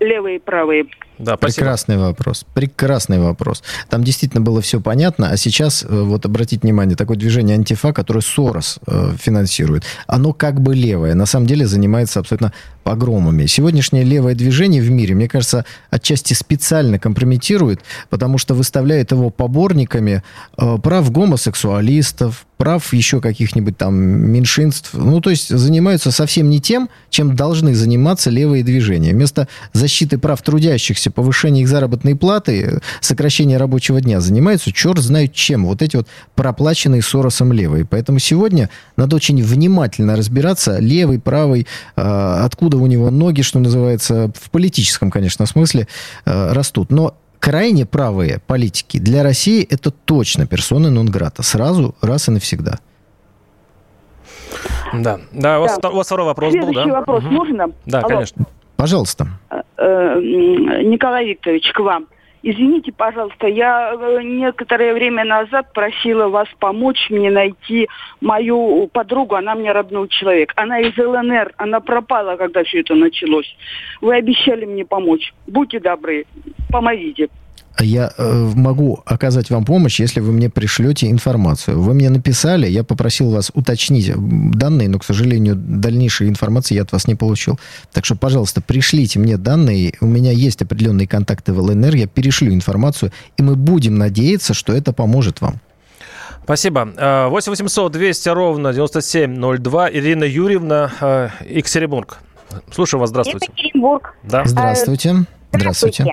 левые 0.01 0.37
и 0.37 0.41
правые. 0.41 0.87
Да, 1.19 1.37
Прекрасный 1.37 1.97
вопрос. 1.97 2.45
Прекрасный 2.55 3.19
вопрос. 3.19 3.63
Там 3.89 4.05
действительно 4.05 4.43
было 4.43 4.61
все 4.61 4.81
понятно, 4.81 5.31
а 5.31 5.37
сейчас, 5.37 5.83
э, 5.83 5.87
вот 5.89 6.27
обратите 6.27 6.61
внимание, 6.63 6.97
такое 6.97 7.17
движение 7.17 7.55
антифа, 7.57 7.93
которое 7.93 8.21
Сорос 8.21 8.79
э, 8.87 9.15
финансирует, 9.19 9.85
оно 10.07 10.33
как 10.33 10.61
бы 10.61 10.75
левое, 10.75 11.15
на 11.15 11.27
самом 11.27 11.47
деле 11.47 11.67
занимается 11.67 12.21
абсолютно 12.21 12.53
погромами. 12.87 13.47
Сегодняшнее 13.47 14.05
левое 14.05 14.37
движение 14.37 14.81
в 14.81 14.89
мире, 14.93 15.17
мне 15.17 15.29
кажется, 15.29 15.65
отчасти 15.91 16.35
специально 16.35 17.01
компрометирует, 17.01 17.81
потому 18.11 18.39
что 18.39 18.55
выставляет 18.55 19.11
его 19.11 19.31
поборниками 19.31 20.23
э, 20.57 20.79
прав 20.81 21.11
гомосексуалистов, 21.11 22.47
прав 22.57 22.93
еще 22.93 23.21
каких-нибудь 23.21 23.77
там 23.77 23.95
меньшинств. 23.97 24.91
Ну, 24.95 25.21
то 25.21 25.31
есть 25.31 25.49
занимаются 25.49 26.11
совсем 26.11 26.49
не 26.49 26.61
тем, 26.61 26.89
чем 27.11 27.37
должны 27.37 27.75
заниматься 27.75 28.31
левые 28.31 28.65
движения. 28.65 29.13
Вместо 29.13 29.49
защиты 29.73 30.19
прав 30.19 30.41
трудящихся 30.43 31.11
повышения 31.11 31.63
их 31.63 31.69
заработной 31.69 32.15
платы, 32.17 32.81
сокращения 33.01 33.59
рабочего 33.59 34.01
дня 34.01 34.21
занимаются 34.21 34.73
черт 34.73 34.99
знает 34.99 35.33
чем. 35.35 35.67
Вот 35.67 35.83
эти 35.83 35.97
вот 35.97 36.09
проплаченные 36.35 37.03
Соросом 37.03 37.53
левые. 37.53 37.85
Поэтому 37.85 38.19
сегодня 38.19 38.71
надо 38.97 39.17
очень 39.17 39.43
внимательно 39.43 40.17
разбираться, 40.17 40.79
левый, 40.79 41.19
правый, 41.19 41.67
а, 41.95 42.45
откуда 42.45 42.76
у 42.83 42.87
него 42.87 43.11
ноги, 43.11 43.43
что 43.43 43.59
называется, 43.59 44.31
в 44.39 44.51
политическом, 44.51 45.11
конечно, 45.11 45.47
смысле 45.47 45.87
а, 46.25 46.53
растут. 46.55 46.91
Но 46.91 47.15
крайне 47.39 47.87
правые 47.87 48.41
политики 48.47 48.99
для 48.99 49.23
России 49.23 49.67
это 49.69 49.91
точно 49.91 50.47
персоны 50.47 50.91
нон-грата. 50.91 51.43
Сразу, 51.43 51.95
раз 52.03 52.29
и 52.29 52.31
навсегда. 52.33 52.79
Да. 54.93 55.19
Да, 55.33 55.59
у 55.59 55.63
вас, 55.63 55.79
Да. 55.83 55.91
у 55.91 55.97
вас 55.97 56.07
второй 56.07 56.27
вопрос 56.27 56.53
был, 56.55 56.63
Следующий 56.63 56.91
да? 56.91 57.01
вопрос 57.01 57.25
Мгм. 57.25 57.35
можно? 57.35 57.67
Да, 57.87 57.99
Алло. 58.01 58.09
конечно. 58.09 58.47
Пожалуйста. 58.77 59.27
Э, 59.51 59.63
м, 59.79 60.91
Николай 60.91 61.27
Викторович, 61.29 61.73
к 61.73 61.81
вам. 61.81 62.07
Извините, 62.49 62.93
пожалуйста, 62.93 63.49
я 63.49 63.93
э, 63.93 64.23
некоторое 64.23 64.95
время 64.95 65.25
назад 65.25 65.73
просила 65.73 66.29
вас 66.29 66.47
помочь 66.61 67.11
мне 67.11 67.29
найти 67.29 67.89
мою 68.21 68.87
подругу, 68.87 69.35
она 69.35 69.57
мне 69.57 69.73
родной 69.73 70.07
человек. 70.07 70.53
Она 70.55 70.79
из 70.79 70.97
ЛНР, 70.97 71.55
она 71.57 71.81
пропала, 71.81 72.37
когда 72.37 72.63
все 72.63 72.83
это 72.83 72.95
началось. 72.95 73.53
Вы 74.01 74.15
обещали 74.15 74.65
мне 74.65 74.85
помочь. 74.85 75.35
Будьте 75.49 75.81
добры, 75.81 76.25
помогите. 76.71 77.31
Я 77.79 78.11
э, 78.17 78.53
могу 78.55 79.03
оказать 79.05 79.51
вам 79.51 79.65
помощь, 79.65 80.01
если 80.01 80.21
вы 80.21 80.33
мне 80.33 80.49
пришлете 80.49 81.11
информацию. 81.11 81.81
Вы 81.81 81.93
мне 81.93 82.09
написали, 82.09 82.67
я 82.67 82.85
попросил 82.85 83.31
вас 83.31 83.51
уточнить 83.55 84.13
данные, 84.17 84.89
но, 84.89 84.99
к 84.99 85.05
сожалению, 85.05 85.57
дальнейшей 85.57 86.29
информации 86.29 86.75
я 86.75 86.83
от 86.83 86.93
вас 86.93 87.07
не 87.07 87.15
получил. 87.15 87.59
Так 87.93 88.05
что, 88.05 88.17
пожалуйста, 88.17 88.63
пришлите 88.63 89.19
мне 89.19 89.37
данные. 89.37 89.95
У 90.01 90.07
меня 90.07 90.33
есть 90.33 90.63
определенные 90.63 91.07
контакты 91.07 91.53
в 91.53 91.61
ЛНР, 91.61 91.97
я 91.97 92.07
перешлю 92.07 92.53
информацию, 92.55 93.13
и 93.37 93.43
мы 93.43 93.57
будем 93.57 93.99
надеяться, 93.99 94.55
что 94.55 94.73
это 94.73 94.93
поможет 94.95 95.43
вам. 95.43 95.61
Спасибо. 96.45 96.89
Э, 96.97 97.27
8 97.29 97.51
800 97.51 97.93
200 97.93 98.29
ровно 98.31 98.73
9702. 98.73 99.91
Ирина 99.91 100.25
Юрьевна, 100.25 100.93
э, 101.01 101.29
Екатеринбург. 101.47 102.19
Слушаю 102.71 103.01
вас, 103.01 103.11
здравствуйте. 103.11 103.49
Екатеринбург. 103.49 104.15
Да. 104.23 104.45
Здравствуйте. 104.47 105.27
Здравствуйте. 105.53 106.05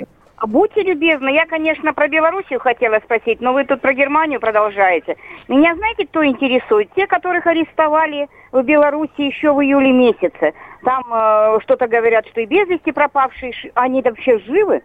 Будьте 0.46 0.82
любезны, 0.82 1.30
я, 1.30 1.46
конечно, 1.46 1.94
про 1.94 2.10
Белоруссию 2.10 2.60
хотела 2.60 3.00
спросить, 3.00 3.40
но 3.40 3.54
вы 3.54 3.64
тут 3.64 3.80
про 3.80 3.94
Германию 3.94 4.42
продолжаете. 4.42 5.16
Меня 5.48 5.74
знаете, 5.74 6.06
кто 6.06 6.26
интересует? 6.26 6.90
Те, 6.96 7.08
которых 7.08 7.48
арестовали 7.48 8.28
в 8.52 8.62
Беларуси 8.62 9.22
еще 9.22 9.54
в 9.54 9.62
июле 9.64 9.94
месяце. 9.94 10.54
Там 10.84 11.04
э, 11.14 11.60
что-то 11.62 11.88
говорят, 11.88 12.28
что 12.28 12.42
и 12.42 12.46
без 12.46 12.68
вести 12.68 12.92
пропавшие, 12.92 13.54
они 13.74 14.02
вообще 14.02 14.38
живы? 14.40 14.82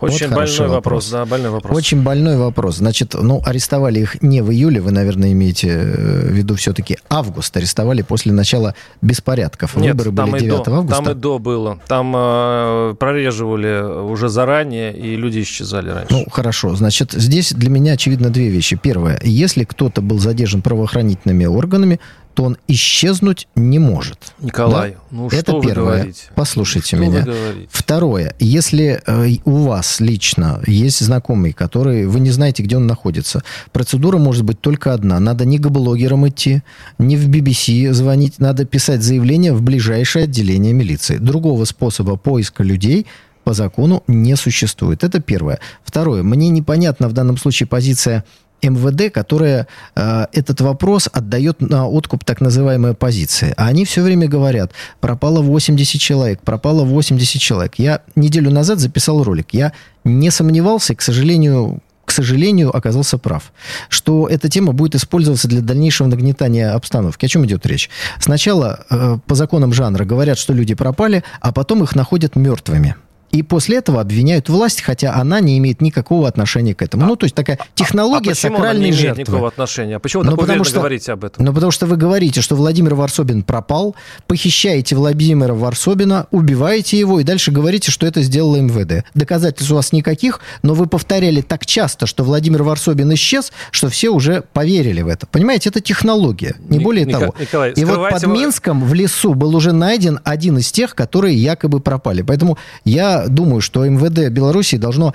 Очень 0.00 0.28
Вот 0.28 0.36
больной 0.36 0.68
вопрос. 0.68 0.70
вопрос. 0.70 1.10
Да, 1.10 1.24
больной 1.26 1.50
вопрос. 1.50 1.76
Очень 1.76 2.02
больной 2.02 2.36
вопрос. 2.38 2.76
Значит, 2.76 3.14
ну, 3.20 3.42
арестовали 3.44 4.00
их 4.00 4.22
не 4.22 4.40
в 4.42 4.50
июле, 4.50 4.80
вы, 4.80 4.92
наверное, 4.92 5.32
имеете 5.32 5.68
э, 5.68 6.28
в 6.28 6.32
виду 6.32 6.54
все-таки 6.54 6.96
август. 7.10 7.54
Арестовали 7.56 8.02
после 8.02 8.32
начала 8.32 8.74
беспорядков. 9.02 9.76
Нет, 9.76 9.94
Выборы 9.96 10.16
там 10.16 10.30
были 10.30 10.44
и 10.44 10.46
9 10.46 10.64
до, 10.64 10.76
августа. 10.76 11.02
Там 11.02 11.12
и 11.12 11.14
до 11.14 11.38
было. 11.38 11.78
Там 11.86 12.14
э, 12.16 12.94
прореживали 12.98 13.82
уже 13.82 14.28
заранее, 14.30 14.96
и 14.96 15.16
люди 15.16 15.42
исчезали 15.42 15.90
раньше. 15.90 16.12
Ну, 16.12 16.24
хорошо. 16.30 16.74
Значит, 16.74 17.12
здесь 17.12 17.52
для 17.52 17.68
меня 17.68 17.92
очевидно 17.92 18.30
две 18.30 18.48
вещи. 18.48 18.76
Первое. 18.76 19.20
Если 19.22 19.64
кто-то 19.64 20.00
был 20.00 20.18
задержан 20.18 20.62
правоохранительными 20.62 21.44
органами, 21.44 22.00
то 22.40 22.44
он 22.44 22.56
исчезнуть 22.68 23.48
не 23.54 23.78
может. 23.78 24.32
Николай, 24.40 24.92
Да? 24.92 24.96
ну 25.10 25.26
Это 25.26 25.42
что 25.42 25.56
вы 25.60 25.66
первое. 25.66 25.96
говорите? 25.96 26.22
Послушайте 26.34 26.86
Что 26.86 26.96
меня. 26.96 27.22
вы? 27.26 27.68
Второе. 27.70 28.34
Если 28.38 29.02
э, 29.06 29.28
у 29.44 29.56
вас 29.64 30.00
лично 30.00 30.62
есть 30.66 31.00
знакомый, 31.00 31.52
который 31.52 32.06
вы 32.06 32.18
не 32.20 32.30
знаете, 32.30 32.62
где 32.62 32.78
он 32.78 32.86
находится, 32.86 33.42
процедура 33.72 34.16
может 34.16 34.44
быть 34.44 34.58
только 34.58 34.94
одна. 34.94 35.20
Надо 35.20 35.44
не 35.44 35.58
к 35.58 35.68
блогерам 35.68 36.26
идти, 36.26 36.62
не 36.98 37.18
в 37.18 37.28
BBC 37.28 37.92
звонить, 37.92 38.38
надо 38.38 38.64
писать 38.64 39.02
заявление 39.02 39.52
в 39.52 39.60
ближайшее 39.60 40.24
отделение 40.24 40.72
милиции. 40.72 41.18
Другого 41.18 41.66
способа 41.66 42.16
поиска 42.16 42.62
людей 42.62 43.06
по 43.44 43.52
закону 43.52 44.02
не 44.06 44.34
существует. 44.34 45.04
Это 45.04 45.20
первое. 45.20 45.58
Второе. 45.84 46.22
Мне 46.22 46.48
непонятна 46.48 47.06
в 47.08 47.12
данном 47.12 47.36
случае 47.36 47.66
позиция 47.66 48.24
МВД, 48.62 49.12
которая 49.12 49.66
э, 49.94 50.26
этот 50.32 50.60
вопрос 50.60 51.08
отдает 51.12 51.60
на 51.60 51.86
откуп 51.88 52.24
так 52.24 52.40
называемой 52.40 52.92
оппозиции. 52.92 53.54
А 53.56 53.66
они 53.66 53.84
все 53.84 54.02
время 54.02 54.28
говорят, 54.28 54.72
пропало 55.00 55.42
80 55.42 56.00
человек, 56.00 56.40
пропало 56.42 56.84
80 56.84 57.40
человек. 57.40 57.74
Я 57.76 58.02
неделю 58.16 58.50
назад 58.50 58.78
записал 58.78 59.22
ролик. 59.22 59.48
Я 59.52 59.72
не 60.04 60.30
сомневался, 60.30 60.92
и, 60.92 60.96
к 60.96 61.02
сожалению, 61.02 61.80
к 62.10 62.12
сожалению, 62.12 62.76
оказался 62.76 63.18
прав, 63.18 63.52
что 63.88 64.26
эта 64.26 64.48
тема 64.48 64.72
будет 64.72 64.96
использоваться 64.96 65.46
для 65.46 65.60
дальнейшего 65.60 66.08
нагнетания 66.08 66.72
обстановки. 66.72 67.24
О 67.24 67.28
чем 67.28 67.46
идет 67.46 67.64
речь? 67.66 67.88
Сначала 68.18 68.84
э, 68.90 69.18
по 69.24 69.36
законам 69.36 69.72
жанра 69.72 70.04
говорят, 70.04 70.36
что 70.36 70.52
люди 70.52 70.74
пропали, 70.74 71.22
а 71.40 71.52
потом 71.52 71.84
их 71.84 71.94
находят 71.94 72.34
мертвыми. 72.34 72.96
И 73.32 73.42
после 73.42 73.76
этого 73.78 74.00
обвиняют 74.00 74.48
власть, 74.48 74.82
хотя 74.82 75.14
она 75.14 75.40
не 75.40 75.56
имеет 75.58 75.80
никакого 75.80 76.26
отношения 76.26 76.74
к 76.74 76.82
этому. 76.82 77.06
ну, 77.06 77.14
то 77.16 77.24
есть 77.24 77.34
такая 77.36 77.58
технология 77.76 78.30
а 78.30 78.34
почему 78.34 78.48
она 78.54 78.56
сакральной 78.58 78.82
не 78.84 78.88
имеет 78.90 79.00
жертвы. 79.00 79.20
никакого 79.22 79.48
отношения? 79.48 79.96
А 79.96 79.98
почему 80.00 80.24
Ну, 80.24 80.30
так 80.32 80.40
потому 80.40 80.64
что- 80.64 80.78
говорите 80.80 81.12
об 81.12 81.24
этом? 81.24 81.44
Ну, 81.44 81.52
потому 81.54 81.70
что 81.70 81.86
вы 81.86 81.96
говорите, 81.96 82.40
что 82.40 82.56
Владимир 82.56 82.94
Варсобин 82.94 83.42
пропал, 83.44 83.94
похищаете 84.26 84.96
Владимира 84.96 85.54
Варсобина, 85.54 86.26
убиваете 86.30 86.98
его 86.98 87.20
и 87.20 87.24
дальше 87.24 87.50
говорите, 87.50 87.90
что 87.90 88.06
это 88.06 88.22
сделало 88.22 88.56
МВД. 88.56 89.04
Доказательств 89.14 89.70
у 89.72 89.76
вас 89.76 89.92
никаких, 89.92 90.40
но 90.62 90.74
вы 90.74 90.86
повторяли 90.86 91.40
так 91.40 91.66
часто, 91.66 92.06
что 92.06 92.24
Владимир 92.24 92.62
Варсобин 92.62 93.12
исчез, 93.14 93.52
что 93.70 93.88
все 93.88 94.10
уже 94.10 94.42
поверили 94.52 95.02
в 95.02 95.08
это. 95.08 95.26
Понимаете, 95.26 95.68
это 95.70 95.80
технология, 95.80 96.56
не 96.68 96.78
Ни- 96.78 96.82
более 96.84 97.04
Ника- 97.06 97.20
того. 97.20 97.34
Николай, 97.38 97.72
и 97.72 97.84
вот 97.84 98.10
под 98.10 98.22
его- 98.22 98.32
Минском 98.32 98.84
в 98.84 98.92
лесу 98.94 99.34
был 99.34 99.54
уже 99.54 99.72
найден 99.72 100.20
один 100.24 100.58
из 100.58 100.70
тех, 100.72 100.94
которые 100.94 101.36
якобы 101.36 101.80
пропали. 101.80 102.22
Поэтому 102.22 102.58
я 102.84 103.19
думаю, 103.28 103.60
что 103.60 103.84
МВД 103.84 104.30
Беларуси 104.30 104.76
должно 104.76 105.14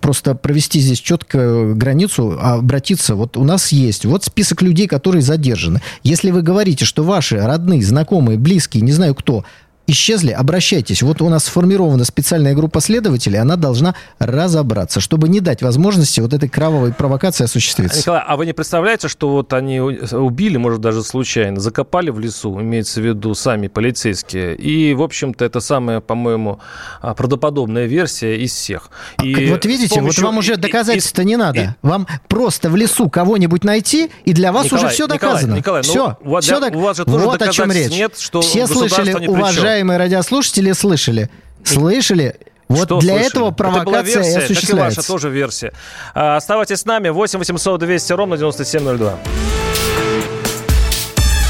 просто 0.00 0.34
провести 0.34 0.80
здесь 0.80 1.00
четко 1.00 1.72
границу, 1.74 2.38
обратиться. 2.40 3.14
Вот 3.14 3.36
у 3.36 3.44
нас 3.44 3.72
есть 3.72 4.04
вот 4.04 4.24
список 4.24 4.62
людей, 4.62 4.86
которые 4.86 5.22
задержаны. 5.22 5.80
Если 6.02 6.30
вы 6.30 6.42
говорите, 6.42 6.84
что 6.84 7.04
ваши 7.04 7.38
родные, 7.38 7.82
знакомые, 7.82 8.38
близкие, 8.38 8.82
не 8.82 8.92
знаю 8.92 9.14
кто, 9.14 9.44
исчезли, 9.88 10.30
обращайтесь. 10.30 11.02
Вот 11.02 11.20
у 11.22 11.28
нас 11.28 11.44
сформирована 11.46 12.04
специальная 12.04 12.54
группа 12.54 12.80
следователей, 12.80 13.40
она 13.40 13.56
должна 13.56 13.94
разобраться, 14.18 15.00
чтобы 15.00 15.28
не 15.28 15.40
дать 15.40 15.62
возможности 15.62 16.20
вот 16.20 16.32
этой 16.32 16.48
кровавой 16.48 16.92
провокации 16.92 17.44
осуществиться. 17.44 17.98
Николай, 17.98 18.22
а 18.26 18.36
вы 18.36 18.46
не 18.46 18.52
представляете, 18.52 19.08
что 19.08 19.30
вот 19.30 19.52
они 19.52 19.80
убили, 19.80 20.56
может, 20.58 20.80
даже 20.80 21.02
случайно, 21.02 21.58
закопали 21.60 22.10
в 22.10 22.20
лесу, 22.20 22.60
имеется 22.60 23.00
в 23.00 23.04
виду 23.04 23.34
сами 23.34 23.68
полицейские, 23.68 24.54
и, 24.56 24.94
в 24.94 25.02
общем-то, 25.02 25.44
это 25.44 25.60
самая, 25.60 26.00
по-моему, 26.00 26.60
а, 27.00 27.14
правдоподобная 27.14 27.86
версия 27.86 28.36
из 28.36 28.52
всех. 28.52 28.90
И 29.22 29.46
вот 29.50 29.64
видите, 29.64 29.94
помощью- 29.96 30.22
вот 30.24 30.28
вам 30.30 30.38
уже 30.38 30.52
и- 30.52 30.54
и- 30.54 30.58
доказательства 30.58 31.22
и- 31.22 31.24
не 31.24 31.36
надо. 31.36 31.76
Вам 31.82 32.06
просто 32.28 32.68
в 32.70 32.76
лесу 32.76 33.08
кого-нибудь 33.08 33.64
найти, 33.64 34.10
и 34.24 34.32
для 34.32 34.52
вас 34.52 34.64
Николай, 34.66 34.84
уже 34.84 34.94
все 34.94 35.04
Николай, 35.04 35.18
доказано. 35.34 35.54
Николай, 35.54 35.82
ну, 35.86 35.90
все. 35.90 36.16
у 36.22 36.30
вас- 36.30 36.44
все 36.44 36.58
у 36.58 36.80
вас 36.80 36.96
же 36.96 37.04
тоже 37.04 37.24
вот 37.24 37.42
о 37.42 37.48
чем 37.48 37.72
речь. 37.72 37.90
нет, 37.90 38.18
что 38.18 38.40
Все 38.42 38.66
слышали, 38.66 39.12
чем. 39.12 39.77
Уважаемые 39.78 39.98
радиослушатели, 39.98 40.72
слышали. 40.72 41.30
Слышали? 41.62 42.34
Вот 42.68 42.86
Что 42.88 42.98
для 43.00 43.14
слышали? 43.14 43.30
этого 43.30 43.48
Это 43.50 43.62
была 43.64 43.72
провокация 43.84 44.22
версия, 44.22 44.30
и 44.30 44.34
как 44.34 44.40
и 44.40 44.44
осуществляется. 44.52 45.00
ваша 45.00 45.06
тоже 45.08 45.30
версия. 45.30 45.72
А, 46.14 46.36
Оставайтесь 46.36 46.78
с 46.80 46.84
нами. 46.84 47.08
8 47.10 47.38
800 47.38 47.80
200 47.80 48.12
ровно 48.12 48.36
9702. 48.36 49.18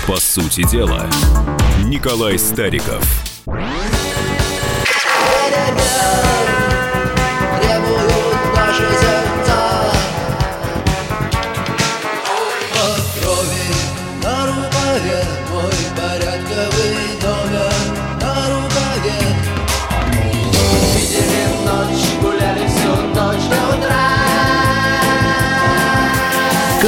По 0.07 0.17
сути 0.21 0.63
дела, 0.71 1.07
Николай 1.85 2.39
Стариков. 2.39 3.03
Крови 13.21 13.69
на 14.23 14.47
рукаве 14.47 15.25
мой 15.51 15.73
порядковый 15.97 16.28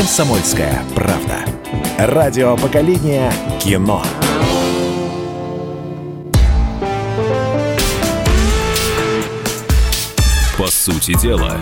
«Комсомольская 0.00 0.82
правда». 0.94 1.44
Радио 1.98 2.56
поколения 2.56 3.30
кино. 3.60 4.02
По 10.56 10.68
сути 10.68 11.12
дела, 11.20 11.58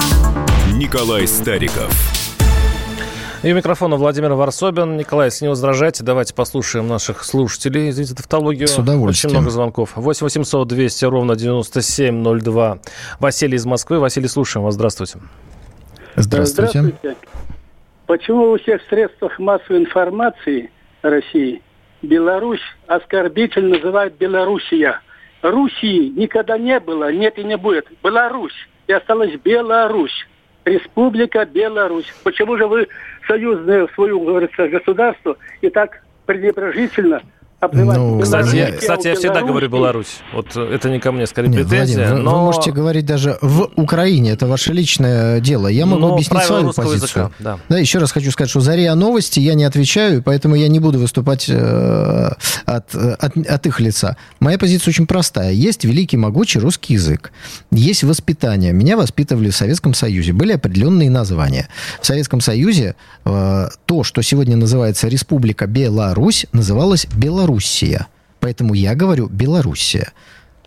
Николай 0.72 1.26
Стариков. 1.26 1.92
И 3.42 3.52
у 3.52 3.56
микрофона 3.56 3.96
Владимир 3.96 4.34
Варсобин. 4.34 4.96
Николай, 4.96 5.26
если 5.26 5.46
не 5.46 5.48
возражаете, 5.48 6.04
давайте 6.04 6.32
послушаем 6.32 6.86
наших 6.86 7.24
слушателей. 7.24 7.90
Извините, 7.90 8.14
тавтологию. 8.14 8.68
С 8.68 8.78
удовольствием. 8.78 9.32
Очень 9.32 9.36
много 9.40 9.50
звонков. 9.50 9.96
8 9.96 10.24
800 10.24 10.68
200 10.68 11.04
ровно 11.06 11.34
9702. 11.34 12.78
Василий 13.18 13.56
из 13.56 13.66
Москвы. 13.66 13.98
Василий, 13.98 14.28
слушаем 14.28 14.64
вас. 14.64 14.74
Здравствуйте. 14.74 15.18
Здравствуйте. 16.14 16.94
Почему 18.08 18.52
у 18.52 18.58
всех 18.58 18.80
средствах 18.88 19.38
массовой 19.38 19.80
информации 19.80 20.70
России 21.02 21.60
Беларусь 22.00 22.62
оскорбительно 22.86 23.76
называют 23.76 24.14
Белоруссия? 24.14 25.02
Руси 25.42 26.08
никогда 26.16 26.56
не 26.56 26.80
было, 26.80 27.12
нет 27.12 27.36
и 27.36 27.44
не 27.44 27.58
будет. 27.58 27.86
Беларусь. 28.02 28.54
И 28.86 28.94
осталась 28.94 29.34
Беларусь. 29.44 30.26
Республика 30.64 31.44
Беларусь. 31.44 32.10
Почему 32.24 32.56
же 32.56 32.66
вы 32.66 32.88
союзное 33.26 33.86
свое, 33.88 34.48
государство 34.70 35.36
и 35.60 35.68
так 35.68 36.02
пренебрежительно 36.24 37.20
Ну, 37.60 38.20
Кстати, 38.20 38.54
я, 38.54 38.66
Беларусь, 38.66 38.80
кстати, 38.80 39.08
я 39.08 39.14
всегда 39.16 39.28
Беларусь? 39.34 39.48
говорю 39.50 39.68
Беларусь. 39.68 40.18
Вот 40.32 40.56
это 40.56 40.90
не 40.90 41.00
ко 41.00 41.10
мне, 41.10 41.26
скорее, 41.26 41.48
Нет, 41.48 41.68
претензия. 41.68 41.96
Владимир, 41.96 42.14
вы, 42.14 42.22
но... 42.22 42.38
вы 42.38 42.44
можете 42.44 42.70
говорить 42.70 43.04
даже 43.04 43.36
в 43.42 43.70
Украине, 43.74 44.30
это 44.30 44.46
ваше 44.46 44.72
личное 44.72 45.40
дело. 45.40 45.66
Я 45.66 45.84
могу 45.84 46.00
но 46.00 46.14
объяснить 46.14 46.46
правила 46.46 46.70
свою 46.70 46.90
позицию. 46.90 47.24
языка, 47.24 47.30
да. 47.40 47.58
Да, 47.68 47.78
еще 47.78 47.98
раз 47.98 48.12
хочу 48.12 48.30
сказать, 48.30 48.48
что 48.48 48.60
за 48.60 48.76
РИА 48.76 48.94
Новости 48.94 49.40
я 49.40 49.54
не 49.54 49.64
отвечаю, 49.64 50.22
поэтому 50.22 50.54
я 50.54 50.68
не 50.68 50.78
буду 50.78 51.00
выступать 51.00 51.46
э, 51.48 52.30
от, 52.64 52.94
от, 52.94 53.36
от 53.36 53.66
их 53.66 53.80
лица. 53.80 54.16
Моя 54.38 54.56
позиция 54.56 54.92
очень 54.92 55.08
простая. 55.08 55.50
Есть 55.50 55.84
великий, 55.84 56.16
могучий 56.16 56.60
русский 56.60 56.94
язык. 56.94 57.32
Есть 57.72 58.04
воспитание. 58.04 58.72
Меня 58.72 58.96
воспитывали 58.96 59.50
в 59.50 59.56
Советском 59.56 59.94
Союзе. 59.94 60.32
Были 60.32 60.52
определенные 60.52 61.10
названия. 61.10 61.68
В 62.00 62.06
Советском 62.06 62.40
Союзе 62.40 62.94
э, 63.24 63.68
то, 63.84 64.04
что 64.04 64.22
сегодня 64.22 64.56
называется 64.56 65.08
Республика 65.08 65.66
Беларусь, 65.66 66.46
называлось 66.52 67.06
Белоруссия. 67.48 68.06
Поэтому 68.40 68.74
я 68.74 68.94
говорю 68.94 69.28
Белоруссия. 69.28 70.12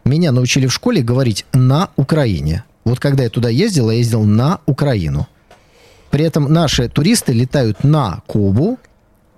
Меня 0.03 0.31
научили 0.31 0.65
в 0.65 0.73
школе 0.73 1.03
говорить 1.03 1.45
на 1.53 1.89
Украине. 1.95 2.63
Вот 2.83 2.99
когда 2.99 3.23
я 3.23 3.29
туда 3.29 3.49
ездил, 3.49 3.91
я 3.91 3.97
ездил 3.97 4.23
на 4.23 4.59
Украину. 4.65 5.27
При 6.09 6.25
этом 6.25 6.51
наши 6.51 6.89
туристы 6.89 7.33
летают 7.33 7.83
на 7.83 8.23
Кубу, 8.25 8.79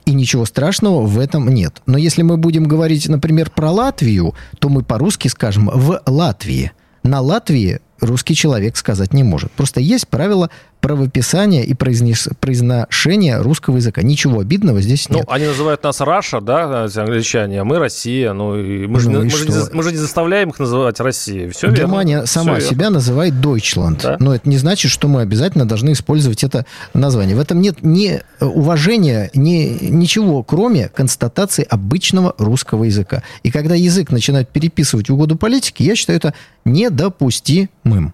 и 0.05 0.13
ничего 0.13 0.45
страшного 0.45 1.05
в 1.05 1.19
этом 1.19 1.49
нет. 1.49 1.81
Но 1.85 1.97
если 1.97 2.23
мы 2.23 2.37
будем 2.37 2.63
говорить, 2.63 3.07
например, 3.07 3.49
про 3.49 3.71
Латвию, 3.71 4.35
то 4.59 4.69
мы 4.69 4.83
по-русски 4.83 5.27
скажем 5.27 5.69
«в 5.73 6.01
Латвии». 6.05 6.71
На 7.03 7.19
Латвии 7.19 7.79
русский 7.99 8.35
человек 8.35 8.77
сказать 8.77 9.13
не 9.13 9.23
может. 9.23 9.51
Просто 9.51 9.81
есть 9.81 10.07
правила 10.07 10.49
правописания 10.83 11.63
и 11.63 11.73
произнес- 11.73 12.29
произношения 12.41 13.41
русского 13.41 13.77
языка. 13.77 14.01
Ничего 14.03 14.41
обидного 14.41 14.81
здесь 14.81 15.07
Ну, 15.07 15.15
нет. 15.19 15.25
они 15.29 15.45
называют 15.47 15.81
нас 15.81 16.01
Раша, 16.01 16.41
да, 16.41 16.87
англичане, 16.93 17.61
а 17.61 17.63
мы 17.63 17.79
Россия. 17.79 18.33
Ну, 18.33 18.57
и 18.59 18.85
мы, 18.85 18.99
же, 18.99 19.09
Ну 19.09 19.23
не- 19.23 19.29
и 19.29 19.31
мы, 19.31 19.37
же 19.37 19.47
не, 19.47 19.55
мы 19.73 19.81
же 19.83 19.91
не 19.91 19.97
заставляем 19.97 20.49
их 20.49 20.59
называть 20.59 20.99
Россией. 20.99 21.49
Все 21.51 21.71
Германия 21.71 22.15
верно. 22.15 22.27
сама 22.27 22.53
верно. 22.55 22.67
себя 22.69 22.89
называет 22.89 23.33
Deutschland. 23.35 24.01
Да. 24.03 24.17
Но 24.19 24.35
это 24.35 24.47
не 24.49 24.57
значит, 24.57 24.91
что 24.91 25.07
мы 25.07 25.21
обязательно 25.21 25.65
должны 25.65 25.93
использовать 25.93 26.43
это 26.43 26.65
название. 26.93 27.37
В 27.37 27.39
этом 27.39 27.61
нет 27.61 27.77
ни 27.81 28.21
э, 28.39 28.45
уважения, 28.45 29.31
ни 29.33 29.77
ничего, 29.89 30.43
кроме 30.43 30.89
констатации 30.89 31.65
обычного 31.69 32.35
русского 32.37 32.83
языка. 32.83 33.23
И 33.43 33.51
когда 33.51 33.73
язык 33.75 34.11
начинает 34.11 34.49
переписывать 34.49 35.09
в 35.09 35.13
угоду 35.13 35.37
политики, 35.37 35.81
я 35.83 35.95
считаю 35.95 36.17
это 36.17 36.33
недопустимым. 36.65 38.13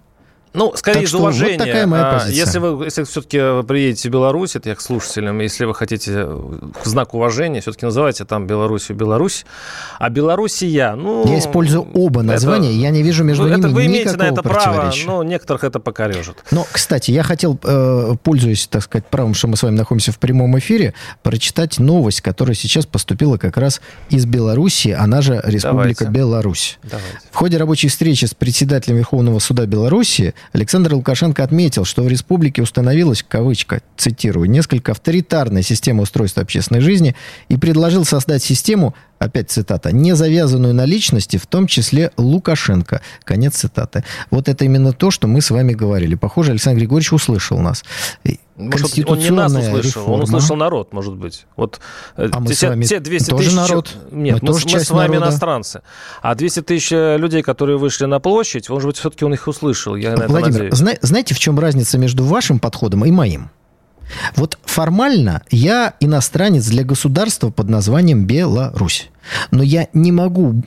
Ну, 0.53 0.73
скорее 0.75 0.95
Так 0.95 1.03
из 1.03 1.09
что 1.09 1.17
вот 1.19 1.23
уважения. 1.25 1.57
такая 1.57 1.85
моя 1.87 2.09
А, 2.09 2.19
позиция. 2.19 2.45
Если 2.45 2.59
вы 2.59 2.85
если 2.85 3.03
все-таки 3.03 3.37
приедете 3.67 4.09
в 4.09 4.11
Беларусь, 4.11 4.55
это 4.55 4.69
я 4.69 4.75
к 4.75 4.81
слушателям, 4.81 5.39
если 5.39 5.65
вы 5.65 5.75
хотите 5.75 6.23
в 6.25 6.85
знак 6.85 7.13
уважения, 7.13 7.61
все-таки 7.61 7.85
называйте 7.85 8.25
там 8.25 8.47
Белоруссию 8.47 8.97
Беларусь, 8.97 9.45
а 9.99 10.09
Белоруссия, 10.09 10.95
ну... 10.95 11.27
Я 11.27 11.39
использую 11.39 11.87
оба 11.93 12.21
это- 12.21 12.31
названия, 12.31 12.71
я 12.73 12.89
не 12.89 13.03
вижу 13.03 13.23
между 13.23 13.43
ну, 13.43 13.49
ними 13.49 13.59
это 13.59 13.69
вы 13.69 13.85
имеете 13.85 14.17
на 14.17 14.23
это 14.23 14.41
право, 14.41 14.91
но 15.05 15.23
некоторых 15.23 15.63
это 15.63 15.79
покорежит. 15.79 16.37
Но, 16.51 16.65
кстати, 16.71 17.11
я 17.11 17.23
хотел, 17.23 17.59
э, 17.63 18.15
пользуясь, 18.23 18.67
так 18.67 18.83
сказать, 18.83 19.05
правом, 19.07 19.33
что 19.35 19.47
мы 19.47 19.55
с 19.57 19.63
вами 19.63 19.75
находимся 19.75 20.11
в 20.11 20.19
прямом 20.19 20.57
эфире, 20.59 20.93
прочитать 21.21 21.79
новость, 21.79 22.21
которая 22.21 22.55
сейчас 22.55 22.85
поступила 22.85 23.37
как 23.37 23.57
раз 23.57 23.81
из 24.09 24.25
Белоруссии, 24.25 24.91
она 24.91 25.21
же 25.21 25.39
Республика 25.43 26.05
Давайте. 26.05 26.19
Беларусь. 26.19 26.79
Давайте. 26.83 27.07
В 27.31 27.35
ходе 27.35 27.57
рабочей 27.57 27.87
встречи 27.87 28.25
с 28.25 28.33
председателем 28.33 28.97
Верховного 28.97 29.39
суда 29.39 29.65
Беларуси 29.65 30.33
Александр 30.53 30.93
Лукашенко 30.93 31.43
отметил, 31.43 31.85
что 31.85 32.03
в 32.03 32.07
республике 32.07 32.61
установилась, 32.61 33.23
кавычка, 33.27 33.81
цитирую, 33.97 34.49
несколько 34.49 34.91
авторитарная 34.91 35.61
система 35.61 36.03
устройства 36.03 36.43
общественной 36.43 36.81
жизни 36.81 37.15
и 37.49 37.57
предложил 37.57 38.05
создать 38.05 38.43
систему, 38.43 38.95
опять 39.19 39.51
цитата, 39.51 39.91
не 39.91 40.15
завязанную 40.15 40.73
на 40.73 40.85
личности, 40.85 41.37
в 41.37 41.45
том 41.47 41.67
числе 41.67 42.11
Лукашенко. 42.17 43.01
Конец 43.23 43.55
цитаты. 43.55 44.03
Вот 44.31 44.49
это 44.49 44.65
именно 44.65 44.93
то, 44.93 45.11
что 45.11 45.27
мы 45.27 45.41
с 45.41 45.51
вами 45.51 45.73
говорили. 45.73 46.15
Похоже, 46.15 46.51
Александр 46.51 46.79
Григорьевич 46.79 47.13
услышал 47.13 47.59
нас. 47.59 47.83
Может, 48.59 49.09
он 49.09 49.19
не 49.19 49.29
нас 49.29 49.53
услышал, 49.53 50.03
он 50.03 50.19
реформа- 50.19 50.23
услышал 50.23 50.55
народ, 50.57 50.91
может 50.93 51.15
быть. 51.15 51.45
Вот 51.55 51.79
э, 52.17 52.27
А 52.31 52.39
мы 52.41 52.47
те, 52.47 52.55
с 52.55 52.63
вами 52.63 52.83
те 52.83 52.99
200 52.99 53.29
тоже 53.29 53.43
тысяч... 53.45 53.55
народ? 53.55 53.97
Нет, 54.11 54.41
Мы 54.41 54.47
тоже 54.47 54.67
мы 54.71 54.79
с 54.81 54.89
вами 54.89 55.11
народа. 55.13 55.27
иностранцы. 55.27 55.81
А 56.21 56.35
200 56.35 56.61
тысяч 56.63 56.91
э, 56.91 57.17
людей, 57.17 57.41
которые 57.41 57.77
вышли 57.77 58.05
на 58.05 58.19
площадь, 58.19 58.69
может 58.69 58.87
быть, 58.87 58.97
все-таки 58.97 59.23
он 59.23 59.33
их 59.33 59.47
услышал. 59.47 59.95
Я 59.95 60.15
Владимир, 60.15 60.75
зна- 60.75 60.97
знаете, 61.01 61.33
в 61.33 61.39
чем 61.39 61.57
разница 61.57 61.97
между 61.97 62.25
вашим 62.25 62.59
подходом 62.59 63.05
и 63.05 63.11
моим? 63.11 63.49
Вот 64.35 64.57
формально 64.65 65.43
я 65.51 65.93
иностранец 65.99 66.65
для 66.65 66.83
государства 66.83 67.51
под 67.51 67.69
названием 67.69 68.25
Беларусь. 68.25 69.09
Но 69.51 69.63
я 69.63 69.87
не 69.93 70.11
могу 70.11 70.63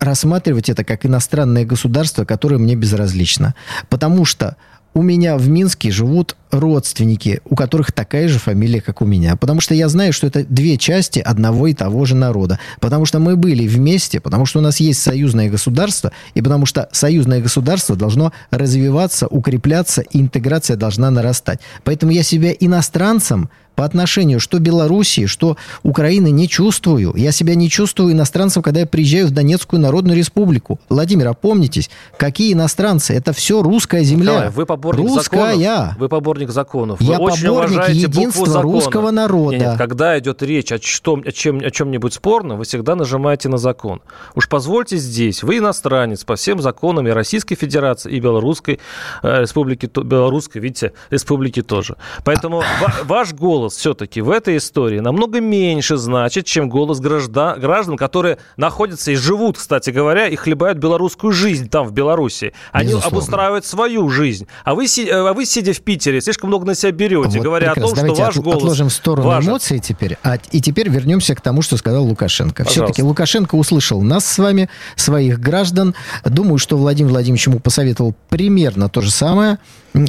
рассматривать 0.00 0.68
это 0.68 0.84
как 0.84 1.06
иностранное 1.06 1.64
государство, 1.64 2.24
которое 2.24 2.58
мне 2.58 2.74
безразлично. 2.74 3.54
Потому 3.88 4.24
что 4.24 4.56
у 4.96 5.02
меня 5.02 5.36
в 5.36 5.46
Минске 5.46 5.90
живут 5.90 6.36
родственники, 6.50 7.42
у 7.44 7.54
которых 7.54 7.92
такая 7.92 8.28
же 8.28 8.38
фамилия, 8.38 8.80
как 8.80 9.02
у 9.02 9.04
меня. 9.04 9.36
Потому 9.36 9.60
что 9.60 9.74
я 9.74 9.90
знаю, 9.90 10.14
что 10.14 10.26
это 10.26 10.42
две 10.44 10.78
части 10.78 11.18
одного 11.18 11.66
и 11.66 11.74
того 11.74 12.06
же 12.06 12.14
народа. 12.14 12.58
Потому 12.80 13.04
что 13.04 13.18
мы 13.18 13.36
были 13.36 13.68
вместе, 13.68 14.20
потому 14.20 14.46
что 14.46 14.60
у 14.60 14.62
нас 14.62 14.80
есть 14.80 15.02
союзное 15.02 15.50
государство, 15.50 16.12
и 16.32 16.40
потому 16.40 16.64
что 16.64 16.88
союзное 16.92 17.42
государство 17.42 17.94
должно 17.94 18.32
развиваться, 18.50 19.26
укрепляться, 19.26 20.00
и 20.00 20.18
интеграция 20.18 20.78
должна 20.78 21.10
нарастать. 21.10 21.60
Поэтому 21.84 22.12
я 22.12 22.22
себя 22.22 22.52
иностранцем 22.52 23.50
по 23.76 23.84
отношению 23.84 24.40
что 24.40 24.58
Белоруссии, 24.58 25.26
что 25.26 25.56
Украины 25.82 26.30
не 26.30 26.48
чувствую. 26.48 27.12
Я 27.14 27.30
себя 27.30 27.54
не 27.54 27.70
чувствую 27.70 28.12
иностранцем, 28.12 28.62
когда 28.62 28.80
я 28.80 28.86
приезжаю 28.86 29.28
в 29.28 29.30
Донецкую 29.30 29.80
Народную 29.80 30.18
Республику. 30.18 30.80
Владимир, 30.88 31.28
опомнитесь, 31.28 31.90
какие 32.16 32.54
иностранцы? 32.54 33.14
Это 33.14 33.32
все 33.32 33.62
русская 33.62 34.02
земля. 34.02 34.32
Николай, 34.32 34.50
вы 34.50 34.66
поборник 34.66 35.06
Русская. 35.06 35.54
законов. 35.54 35.96
Вы 35.98 36.08
поборник 36.08 36.50
законов. 36.50 37.00
Я 37.00 37.18
вы 37.18 37.24
очень 37.24 37.46
поборник 37.46 37.88
единства 37.90 38.62
русского 38.62 39.10
народа. 39.10 39.56
Нет, 39.56 39.68
нет, 39.68 39.78
когда 39.78 40.18
идет 40.18 40.42
речь 40.42 40.72
о, 40.72 40.78
чем, 40.78 41.22
о, 41.26 41.32
чем, 41.32 41.58
о 41.58 41.70
чем-нибудь 41.70 42.14
спорном, 42.14 42.58
вы 42.58 42.64
всегда 42.64 42.94
нажимаете 42.96 43.48
на 43.50 43.58
закон. 43.58 44.00
Уж 44.34 44.48
позвольте 44.48 44.96
здесь, 44.96 45.42
вы 45.42 45.58
иностранец 45.58 46.24
по 46.24 46.36
всем 46.36 46.62
законам 46.62 47.06
и 47.06 47.10
Российской 47.10 47.56
Федерации, 47.56 48.10
и 48.12 48.20
Белорусской 48.20 48.80
э, 49.22 49.42
Республики, 49.42 49.86
Белорусской, 49.86 50.62
видите, 50.62 50.92
Республики 51.10 51.60
тоже. 51.62 51.96
Поэтому 52.24 52.60
ва- 52.80 52.94
ваш 53.04 53.34
голос 53.34 53.65
все-таки 53.74 54.20
в 54.20 54.30
этой 54.30 54.56
истории 54.58 55.00
намного 55.00 55.40
меньше 55.40 55.96
значит, 55.96 56.46
чем 56.46 56.68
голос 56.68 57.00
граждан, 57.00 57.58
граждан, 57.60 57.96
которые 57.96 58.38
находятся 58.56 59.10
и 59.10 59.14
живут, 59.16 59.58
кстати 59.58 59.90
говоря, 59.90 60.28
и 60.28 60.36
хлебают 60.36 60.78
белорусскую 60.78 61.32
жизнь 61.32 61.68
там, 61.68 61.86
в 61.86 61.92
Беларуси. 61.92 62.52
Они 62.72 62.88
Безусловно. 62.90 63.18
обустраивают 63.18 63.64
свою 63.64 64.08
жизнь. 64.08 64.46
А 64.64 64.74
вы, 64.74 64.86
а 65.10 65.32
вы, 65.32 65.44
сидя 65.46 65.72
в 65.72 65.80
Питере, 65.80 66.20
слишком 66.20 66.48
много 66.48 66.66
на 66.66 66.74
себя 66.74 66.92
берете, 66.92 67.38
Вот 67.38 67.44
говоря 67.44 67.72
прекрасно. 67.72 67.82
о 67.84 67.86
том, 67.88 67.96
Давайте 67.96 68.14
что 68.14 68.24
ваш 68.24 68.36
от- 68.36 68.44
голос 68.44 68.56
отложим 68.58 68.88
в 68.88 68.92
сторону 68.92 69.28
важен. 69.28 69.50
эмоции 69.50 69.78
теперь. 69.78 70.18
А, 70.22 70.36
и 70.50 70.60
теперь 70.60 70.88
вернемся 70.88 71.34
к 71.34 71.40
тому, 71.40 71.62
что 71.62 71.76
сказал 71.76 72.04
Лукашенко. 72.04 72.64
Все-таки 72.64 73.02
Лукашенко 73.02 73.54
услышал 73.54 74.02
нас 74.02 74.24
с 74.26 74.38
вами, 74.38 74.68
своих 74.96 75.40
граждан. 75.40 75.94
Думаю, 76.24 76.58
что 76.58 76.76
Владимир 76.76 77.10
Владимирович 77.10 77.46
ему 77.46 77.58
посоветовал 77.60 78.14
примерно 78.28 78.88
то 78.88 79.00
же 79.00 79.10
самое. 79.10 79.58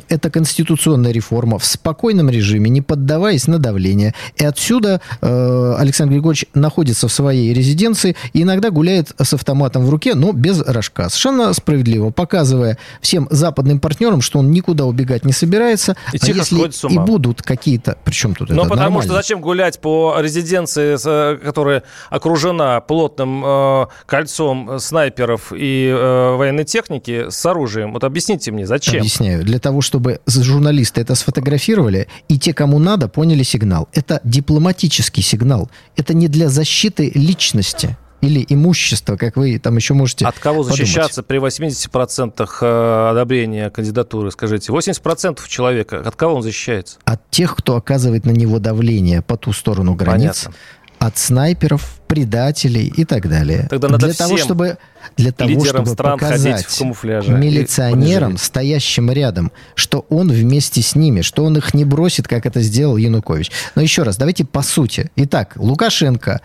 Это 0.09 0.29
конституционная 0.29 1.11
реформа 1.11 1.59
в 1.59 1.65
спокойном 1.65 2.29
режиме, 2.29 2.69
не 2.69 2.81
поддаваясь 2.81 3.47
на 3.47 3.57
давление. 3.57 4.13
И 4.35 4.43
отсюда 4.43 5.01
э, 5.21 5.75
Александр 5.77 6.13
Григорьевич 6.13 6.45
находится 6.53 7.07
в 7.07 7.11
своей 7.11 7.53
резиденции 7.53 8.15
и 8.33 8.43
иногда 8.43 8.69
гуляет 8.69 9.11
с 9.17 9.33
автоматом 9.33 9.85
в 9.85 9.89
руке, 9.89 10.13
но 10.15 10.33
без 10.33 10.61
рожка. 10.61 11.09
Совершенно 11.09 11.53
справедливо, 11.53 12.09
показывая 12.09 12.77
всем 13.01 13.27
западным 13.31 13.79
партнерам, 13.79 14.21
что 14.21 14.39
он 14.39 14.51
никуда 14.51 14.85
убегать 14.85 15.25
не 15.25 15.33
собирается. 15.33 15.95
И 16.13 16.17
а 16.17 16.19
тихо 16.19 16.39
если 16.39 16.69
с 16.69 16.83
и 16.83 16.87
ума. 16.87 17.05
будут 17.05 17.41
какие-то... 17.41 17.97
Причем 18.03 18.35
тут 18.35 18.49
Ну, 18.49 18.55
это 18.55 18.69
потому 18.69 18.81
нормально. 18.81 19.03
что 19.03 19.13
зачем 19.13 19.41
гулять 19.41 19.79
по 19.79 20.17
резиденции, 20.19 20.97
э, 21.03 21.37
которая 21.37 21.83
окружена 22.09 22.81
плотным 22.81 23.43
э, 23.45 23.85
кольцом 24.05 24.79
снайперов 24.79 25.53
и 25.55 25.87
э, 25.87 26.35
военной 26.35 26.65
техники 26.65 27.27
с 27.29 27.45
оружием? 27.45 27.93
Вот 27.93 28.03
объясните 28.03 28.51
мне, 28.51 28.65
зачем? 28.65 28.99
Объясняю. 28.99 29.43
Для 29.43 29.59
того, 29.59 29.76
того, 29.77 29.81
чтобы 29.81 30.19
журналисты 30.25 31.01
это 31.01 31.15
сфотографировали, 31.15 32.07
и 32.29 32.39
те, 32.39 32.53
кому 32.53 32.79
надо, 32.79 33.07
поняли 33.07 33.43
сигнал. 33.43 33.87
Это 33.93 34.19
дипломатический 34.23 35.21
сигнал. 35.21 35.69
Это 35.95 36.13
не 36.13 36.27
для 36.27 36.49
защиты 36.49 37.11
личности 37.13 37.97
или 38.21 38.43
имущества, 38.49 39.15
как 39.15 39.37
вы 39.37 39.59
там 39.59 39.75
еще 39.75 39.93
можете 39.93 40.25
От 40.25 40.39
кого 40.39 40.63
подумать. 40.63 40.79
защищаться 40.79 41.21
при 41.21 41.37
80% 41.37 42.49
э, 42.61 43.09
одобрения 43.11 43.69
кандидатуры, 43.69 44.31
скажите? 44.31 44.71
80% 44.71 45.39
человека, 45.47 46.01
от 46.03 46.15
кого 46.15 46.35
он 46.35 46.41
защищается? 46.41 46.97
От 47.05 47.29
тех, 47.29 47.55
кто 47.55 47.75
оказывает 47.75 48.25
на 48.25 48.31
него 48.31 48.57
давление 48.57 49.21
по 49.21 49.37
ту 49.37 49.53
сторону 49.53 49.93
границ, 49.93 50.45
Понятно. 50.45 50.53
От 50.99 51.17
снайперов, 51.17 51.99
предателей 52.07 52.87
и 52.87 53.05
так 53.05 53.29
далее. 53.29 53.67
Тогда 53.69 53.89
надо 53.89 54.07
для 54.07 54.15
того, 54.15 54.37
чтобы 54.37 54.77
для 55.15 55.31
того, 55.31 55.63
чтобы 55.63 55.85
стран 55.87 56.17
показать 56.19 56.65
в 56.65 56.79
камуфляже 56.79 57.31
и 57.31 57.35
милиционерам, 57.35 58.19
бронежилете. 58.31 58.43
стоящим 58.45 59.11
рядом, 59.11 59.51
что 59.75 60.05
он 60.09 60.31
вместе 60.31 60.81
с 60.81 60.95
ними, 60.95 61.21
что 61.21 61.43
он 61.43 61.57
их 61.57 61.73
не 61.73 61.85
бросит, 61.85 62.27
как 62.27 62.45
это 62.45 62.61
сделал 62.61 62.97
Янукович. 62.97 63.51
Но 63.75 63.81
еще 63.81 64.03
раз, 64.03 64.17
давайте 64.17 64.45
по 64.45 64.61
сути. 64.61 65.11
Итак, 65.15 65.53
Лукашенко 65.55 66.41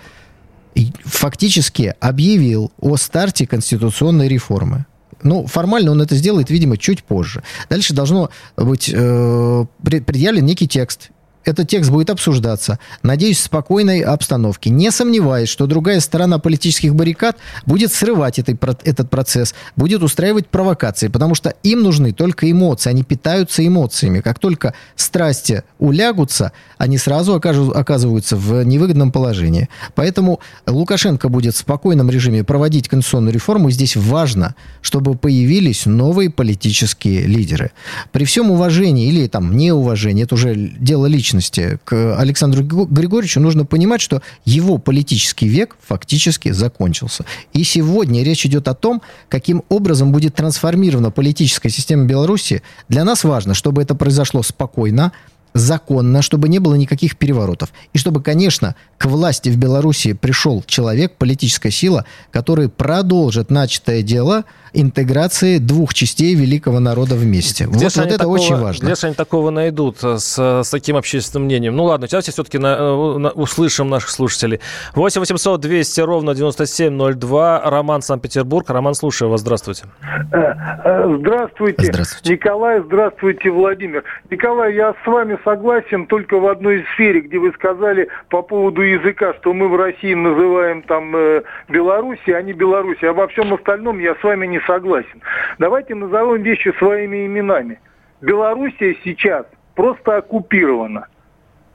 и 0.75 0.93
фактически 1.05 1.95
объявил 2.01 2.73
о 2.81 2.97
старте 2.97 3.47
конституционной 3.47 4.29
реформы. 4.29 4.87
Ну, 5.23 5.47
формально 5.47 5.93
он 5.93 6.03
это 6.03 6.17
сделает, 6.17 6.51
видимо, 6.51 6.77
чуть 6.77 7.05
позже. 7.05 7.43
Дальше 7.71 7.95
должно 7.95 8.31
быть 8.57 8.91
э, 8.93 9.65
пред- 9.85 10.05
предъявлен 10.05 10.45
некий 10.45 10.67
текст. 10.67 11.11
Этот 11.44 11.68
текст 11.68 11.90
будет 11.90 12.11
обсуждаться, 12.11 12.78
надеюсь, 13.02 13.38
в 13.38 13.44
спокойной 13.44 14.00
обстановке. 14.00 14.70
Не 14.70 14.90
сомневаюсь, 14.90 15.48
что 15.48 15.66
другая 15.66 16.00
сторона 16.00 16.38
политических 16.38 16.94
баррикад 16.94 17.37
будет 17.66 17.92
срывать 17.92 18.38
этой 18.38 18.59
этот 18.85 19.11
процесс, 19.11 19.55
будет 19.76 20.02
устраивать 20.02 20.46
провокации, 20.46 21.09
потому 21.09 21.35
что 21.35 21.55
им 21.62 21.83
нужны 21.83 22.12
только 22.12 22.50
эмоции, 22.50 22.90
они 22.90 23.02
питаются 23.02 23.66
эмоциями. 23.66 24.20
Как 24.20 24.38
только 24.38 24.74
страсти 24.94 25.64
улягутся, 25.78 26.52
они 26.78 26.98
сразу 26.98 27.35
окажу- 27.35 27.72
оказываются 27.72 28.37
в 28.37 28.62
невыгодном 28.64 29.11
положении. 29.11 29.68
Поэтому 29.94 30.40
Лукашенко 30.66 31.28
будет 31.28 31.55
в 31.55 31.59
спокойном 31.59 32.11
режиме 32.11 32.44
проводить 32.44 32.88
конституционную 32.88 33.35
реформу. 33.35 33.68
И 33.68 33.72
здесь 33.72 33.96
важно, 33.96 34.55
чтобы 34.81 35.16
появились 35.16 35.87
новые 35.87 36.31
политические 36.31 37.26
лидеры. 37.26 37.72
При 38.12 38.24
всем 38.24 38.50
уважении 38.50 39.09
или 39.09 39.26
там 39.26 39.57
неуважении, 39.57 40.24
это 40.24 40.35
уже 40.35 40.55
дело 40.55 41.07
личности, 41.33 41.79
к 41.85 42.16
Александру 42.18 42.62
Григо- 42.62 42.87
Григорьевичу 42.90 43.40
нужно 43.40 43.64
понимать, 43.64 44.01
что 44.01 44.23
его 44.45 44.79
политический 44.79 45.49
век 45.49 45.77
фактически 45.81 46.53
закончился. 46.53 47.25
И 47.53 47.64
сегодня 47.64 48.23
речь 48.23 48.45
идет 48.47 48.68
о 48.68 48.75
том, 48.75 49.03
каким 49.29 49.62
образом 49.68 50.12
будет 50.12 50.35
трансформирована 50.35 51.11
политическая 51.11 51.71
система 51.71 52.05
Беларуси. 52.05 52.62
Для 52.88 53.05
нас 53.05 53.25
важно, 53.25 53.55
чтобы 53.55 53.83
это 53.83 53.95
произошло 53.95 54.42
спокойно, 54.42 55.12
законно, 55.55 56.23
чтобы 56.23 56.49
не 56.49 56.59
было 56.59 56.75
никаких 56.75 57.16
переворотов. 57.16 57.73
И 57.92 57.99
чтобы, 57.99 58.23
конечно, 58.23 58.75
к 59.03 59.07
власти 59.07 59.49
в 59.49 59.57
Беларуси 59.59 60.12
пришел 60.12 60.62
человек, 60.65 61.15
политическая 61.19 61.73
сила, 61.73 62.05
который 62.31 62.69
продолжит 62.69 63.51
начатое 63.51 64.03
дело 64.03 64.45
интеграции 64.75 65.59
двух 65.59 65.93
частей 65.93 66.35
великого 66.35 66.79
народа 66.81 67.15
вместе. 67.17 67.65
Где 67.65 67.87
вот 67.87 67.97
вот 67.97 68.07
это 68.07 68.19
такого- 68.19 68.35
очень 68.38 68.57
важно. 68.57 68.87
Где 68.87 68.95
же 68.95 69.07
они 69.09 69.15
такого 69.17 69.51
найдут 69.51 69.99
э, 70.03 70.17
с, 70.19 70.38
с 70.62 70.71
таким 70.71 70.97
общественным 70.97 71.45
мнением? 71.47 71.77
Ну 71.77 71.85
ладно, 71.85 72.07
давайте 72.11 72.31
все-таки 72.33 72.57
на, 72.59 72.77
э, 72.79 73.19
на- 73.19 73.31
услышим 73.31 73.91
наших 73.91 74.09
слушателей. 74.11 74.61
8 74.95 75.21
800 75.21 75.61
200 75.61 76.01
ровно 76.01 76.35
9702. 76.35 77.61
Роман 77.71 78.01
Санкт-Петербург. 78.03 78.71
Роман, 78.71 78.95
слушаю 78.95 79.31
вас. 79.31 79.41
Здравствуйте. 79.43 79.85
Э, 80.33 81.17
Здравствуйте. 81.19 81.83
Здравствуйте. 81.85 82.33
Николай, 82.33 82.81
здравствуйте, 82.87 83.51
Владимир. 83.51 84.05
Николай, 84.31 84.75
я 84.75 84.95
с 85.05 85.07
вами 85.07 85.37
согласен 85.45 86.07
только 86.07 86.38
в 86.38 86.47
одной 86.47 86.85
сфере, 86.95 87.21
где 87.21 87.38
вы 87.38 87.53
сказали 87.53 88.09
по 88.31 88.41
поводу 88.43 88.83
языка, 88.92 89.35
что 89.35 89.52
мы 89.52 89.68
в 89.68 89.76
России 89.76 90.14
называем 90.14 90.83
там 90.83 91.14
э, 91.14 91.42
Белоруссией, 91.68 92.37
а 92.37 92.42
не 92.42 92.52
Беларусь. 92.52 93.02
А 93.02 93.12
во 93.12 93.28
всем 93.28 93.52
остальном 93.55 93.98
я 93.98 94.14
с 94.14 94.22
вами 94.22 94.46
не 94.46 94.61
согласен. 94.61 95.20
Давайте 95.59 95.94
назовем 95.94 96.42
вещи 96.42 96.72
своими 96.78 97.26
именами. 97.26 97.81
Белоруссия 98.20 98.96
сейчас 99.05 99.46
просто 99.74 100.18
оккупирована. 100.18 101.09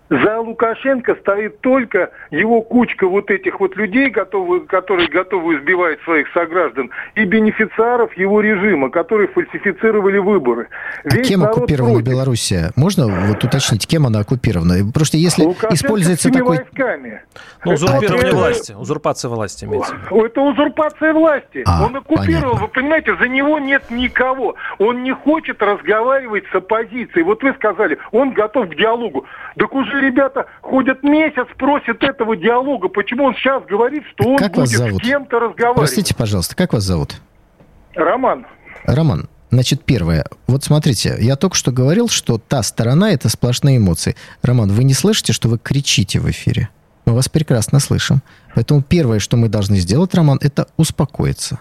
За 0.09 0.39
Лукашенко 0.39 1.15
стоит 1.15 1.59
только 1.59 2.11
его 2.31 2.61
кучка 2.61 3.07
вот 3.07 3.29
этих 3.29 3.59
вот 3.59 3.75
людей, 3.75 4.09
готовы- 4.09 4.65
которые 4.65 5.09
готовы 5.09 5.57
избивать 5.57 5.99
своих 6.03 6.27
сограждан, 6.33 6.91
и 7.15 7.25
бенефициаров 7.25 8.13
его 8.15 8.39
режима, 8.39 8.89
которые 8.89 9.27
фальсифицировали 9.27 10.17
выборы. 10.19 10.69
А 11.03 11.09
Весь 11.15 11.27
кем 11.27 11.43
оккупирована 11.43 11.95
против. 11.95 12.09
Белоруссия? 12.09 12.71
Можно 12.77 13.07
вот 13.07 13.43
уточнить, 13.43 13.85
кем 13.85 14.05
она 14.05 14.19
оккупирована? 14.19 14.75
Потому 14.85 15.05
что 15.05 15.17
если 15.17 15.43
Лукашенко 15.43 15.75
используется 15.75 16.31
такой... 16.31 16.57
войсками. 16.57 17.21
Ну, 17.65 17.73
узурпирование 17.73 18.27
Это- 18.27 18.35
власти. 18.37 18.73
Узурпация 18.73 19.29
власти 19.29 19.65
имеется. 19.65 19.93
в 19.93 20.05
виду. 20.11 20.25
Это 20.25 20.41
узурпация 20.41 21.13
власти. 21.13 21.63
А, 21.65 21.85
он 21.85 21.95
оккупировал, 21.97 22.51
понятно. 22.51 22.59
вы 22.61 22.67
понимаете, 22.69 23.15
за 23.17 23.27
него 23.27 23.59
нет 23.59 23.83
никого. 23.91 24.55
Он 24.77 25.03
не 25.03 25.11
хочет 25.13 25.61
разговаривать 25.61 26.45
с 26.51 26.55
оппозицией. 26.55 27.23
Вот 27.23 27.43
вы 27.43 27.53
сказали, 27.55 27.97
он 28.11 28.31
готов 28.31 28.69
к 28.69 28.75
диалогу. 28.75 29.25
Так 29.57 29.73
уже 29.73 29.96
ребята 30.01 30.45
ходят 30.61 31.03
месяц, 31.03 31.47
просят 31.57 32.03
этого 32.03 32.35
диалога. 32.35 32.87
Почему 32.89 33.25
он 33.25 33.35
сейчас 33.35 33.63
говорит, 33.65 34.03
что 34.13 34.29
он 34.29 34.37
Как 34.37 34.53
будет 34.53 34.69
с 34.69 34.99
кем-то 34.99 35.39
разговаривать? 35.39 35.77
Простите, 35.77 36.15
пожалуйста, 36.15 36.55
как 36.55 36.73
вас 36.73 36.83
зовут? 36.83 37.15
Роман. 37.93 38.45
Роман, 38.85 39.27
значит, 39.51 39.83
первое. 39.83 40.25
Вот 40.47 40.63
смотрите, 40.63 41.15
я 41.19 41.35
только 41.35 41.55
что 41.55 41.71
говорил, 41.71 42.09
что 42.09 42.37
та 42.37 42.63
сторона– 42.63 43.11
это 43.13 43.29
сплошные 43.29 43.77
эмоции. 43.77 44.15
Роман, 44.41 44.69
вы 44.69 44.83
не 44.83 44.93
слышите, 44.93 45.33
что 45.33 45.49
вы 45.49 45.57
кричите 45.57 46.19
в 46.19 46.29
эфире? 46.29 46.69
Мы 47.05 47.13
вас 47.13 47.29
прекрасно 47.29 47.79
слышим. 47.79 48.21
Поэтому 48.53 48.81
первое, 48.81 49.19
что 49.19 49.37
мы 49.37 49.49
должны 49.49 49.77
сделать, 49.77 50.13
Роман, 50.13 50.39
это 50.41 50.67
успокоиться. 50.77 51.59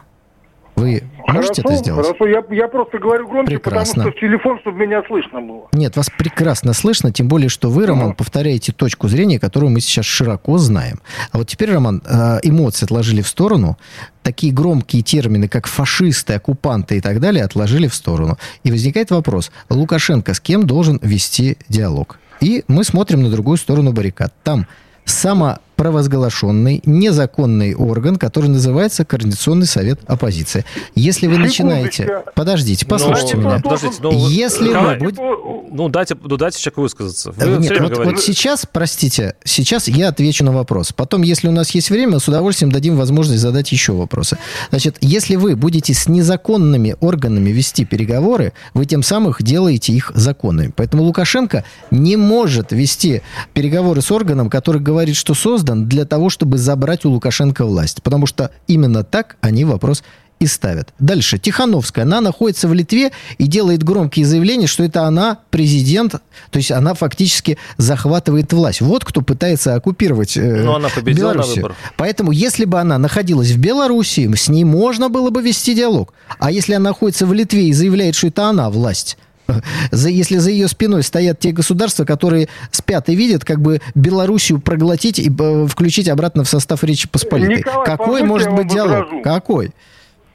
Вы 0.76 1.02
можете 1.26 1.62
хорошо, 1.62 1.74
это 1.74 1.76
сделать? 1.76 2.06
Хорошо, 2.06 2.26
я, 2.26 2.44
я 2.50 2.68
просто 2.68 2.98
говорю 2.98 3.26
громче, 3.26 3.58
Прекрасно. 3.58 4.04
потому 4.04 4.10
что 4.10 4.18
в 4.18 4.20
телефон, 4.20 4.60
чтобы 4.60 4.78
меня 4.78 5.02
слышно 5.08 5.40
было. 5.40 5.68
Нет, 5.72 5.96
вас 5.96 6.10
прекрасно 6.10 6.74
слышно, 6.74 7.12
тем 7.12 7.28
более, 7.28 7.48
что 7.48 7.70
вы, 7.70 7.86
Роман, 7.86 8.14
повторяете 8.14 8.72
точку 8.72 9.08
зрения, 9.08 9.40
которую 9.40 9.70
мы 9.70 9.80
сейчас 9.80 10.04
широко 10.04 10.58
знаем. 10.58 11.00
А 11.32 11.38
вот 11.38 11.48
теперь, 11.48 11.72
Роман, 11.72 12.02
э, 12.06 12.40
эмоции 12.42 12.84
отложили 12.84 13.22
в 13.22 13.28
сторону, 13.28 13.78
такие 14.22 14.52
громкие 14.52 15.02
термины, 15.02 15.48
как 15.48 15.66
фашисты, 15.66 16.34
оккупанты 16.34 16.98
и 16.98 17.00
так 17.00 17.20
далее, 17.20 17.44
отложили 17.44 17.88
в 17.88 17.94
сторону. 17.94 18.36
И 18.62 18.70
возникает 18.70 19.10
вопрос, 19.10 19.50
Лукашенко 19.70 20.34
с 20.34 20.40
кем 20.40 20.66
должен 20.66 21.00
вести 21.02 21.56
диалог? 21.68 22.18
И 22.40 22.64
мы 22.68 22.84
смотрим 22.84 23.22
на 23.22 23.30
другую 23.30 23.56
сторону 23.56 23.92
баррикад. 23.92 24.34
Там 24.42 24.66
самопровозглашенный, 25.76 26.82
незаконный 26.84 27.74
орган, 27.74 28.16
который 28.16 28.48
называется 28.48 29.04
Координационный 29.04 29.66
совет 29.66 30.00
оппозиции. 30.06 30.64
Если 30.94 31.26
вы 31.26 31.38
начинаете... 31.38 32.24
Подождите, 32.34 32.86
послушайте 32.86 33.36
Ну, 33.36 33.42
меня. 33.42 33.60
Подождите, 33.60 33.96
ну, 34.00 34.28
Если 34.28 34.68
Николай, 34.68 34.98
вы 34.98 35.04
будете... 35.04 35.22
Ну, 35.70 35.88
дайте, 35.88 36.16
ну, 36.20 36.36
дайте 36.36 36.58
человеку 36.60 36.82
высказаться. 36.82 37.32
Вы 37.32 37.58
Нет, 37.58 37.80
вот, 37.80 37.92
говорите. 37.92 38.14
вот 38.14 38.20
сейчас, 38.20 38.66
простите, 38.70 39.34
сейчас 39.44 39.88
я 39.88 40.08
отвечу 40.08 40.44
на 40.44 40.52
вопрос. 40.52 40.92
Потом, 40.92 41.22
если 41.22 41.48
у 41.48 41.52
нас 41.52 41.70
есть 41.70 41.90
время, 41.90 42.18
с 42.18 42.28
удовольствием 42.28 42.72
дадим 42.72 42.96
возможность 42.96 43.40
задать 43.40 43.70
еще 43.72 43.92
вопросы. 43.92 44.38
Значит, 44.70 44.96
если 45.00 45.36
вы 45.36 45.56
будете 45.56 45.92
с 45.92 46.08
незаконными 46.08 46.96
органами 47.00 47.50
вести 47.50 47.84
переговоры, 47.84 48.52
вы 48.74 48.86
тем 48.86 49.02
самым 49.02 49.34
делаете 49.40 49.92
их 49.92 50.12
законными. 50.14 50.72
Поэтому 50.74 51.02
Лукашенко 51.02 51.64
не 51.90 52.16
может 52.16 52.72
вести 52.72 53.22
переговоры 53.52 54.00
с 54.00 54.10
органом, 54.10 54.48
который 54.48 54.80
говорит, 54.80 55.16
что 55.16 55.34
создан 55.34 55.65
для 55.74 56.04
того, 56.04 56.30
чтобы 56.30 56.58
забрать 56.58 57.04
у 57.04 57.10
Лукашенко 57.10 57.64
власть. 57.64 58.02
Потому 58.02 58.26
что 58.26 58.50
именно 58.66 59.02
так 59.04 59.36
они 59.40 59.64
вопрос 59.64 60.02
и 60.38 60.46
ставят. 60.46 60.92
Дальше. 60.98 61.38
Тихановская. 61.38 62.04
Она 62.04 62.20
находится 62.20 62.68
в 62.68 62.74
Литве 62.74 63.12
и 63.38 63.46
делает 63.46 63.82
громкие 63.82 64.26
заявления, 64.26 64.66
что 64.66 64.84
это 64.84 65.04
она 65.04 65.38
президент, 65.50 66.12
то 66.12 66.56
есть 66.58 66.70
она 66.70 66.94
фактически 66.94 67.56
захватывает 67.78 68.52
власть. 68.52 68.80
Вот 68.82 69.04
кто 69.04 69.22
пытается 69.22 69.74
оккупировать 69.74 70.36
э, 70.36 70.62
Но 70.62 70.76
она 70.76 70.88
победила 70.90 71.28
на 71.28 71.34
Белоруссию. 71.34 71.56
выборах. 71.56 71.76
Поэтому, 71.96 72.32
если 72.32 72.66
бы 72.66 72.78
она 72.78 72.98
находилась 72.98 73.50
в 73.50 73.58
Белоруссии, 73.58 74.32
с 74.34 74.48
ней 74.48 74.64
можно 74.64 75.08
было 75.08 75.30
бы 75.30 75.40
вести 75.40 75.74
диалог. 75.74 76.12
А 76.38 76.50
если 76.50 76.74
она 76.74 76.90
находится 76.90 77.24
в 77.24 77.32
Литве 77.32 77.68
и 77.68 77.72
заявляет, 77.72 78.14
что 78.14 78.26
это 78.26 78.44
она 78.44 78.68
власть, 78.68 79.16
за, 79.90 80.08
если 80.08 80.36
за 80.36 80.50
ее 80.50 80.68
спиной 80.68 81.02
стоят 81.02 81.38
те 81.38 81.52
государства, 81.52 82.04
которые 82.04 82.48
спят 82.70 83.08
и 83.08 83.14
видят, 83.14 83.44
как 83.44 83.60
бы 83.60 83.80
Белоруссию 83.94 84.60
проглотить 84.60 85.18
и 85.18 85.30
э, 85.30 85.66
включить 85.66 86.08
обратно 86.08 86.44
в 86.44 86.48
состав 86.48 86.84
Речи 86.84 87.08
Посполитой. 87.08 87.58
Николай, 87.58 87.86
Какой 87.86 88.22
может 88.22 88.52
быть 88.52 88.68
диалог? 88.68 88.90
возражу. 88.90 89.22
Какой? 89.22 89.70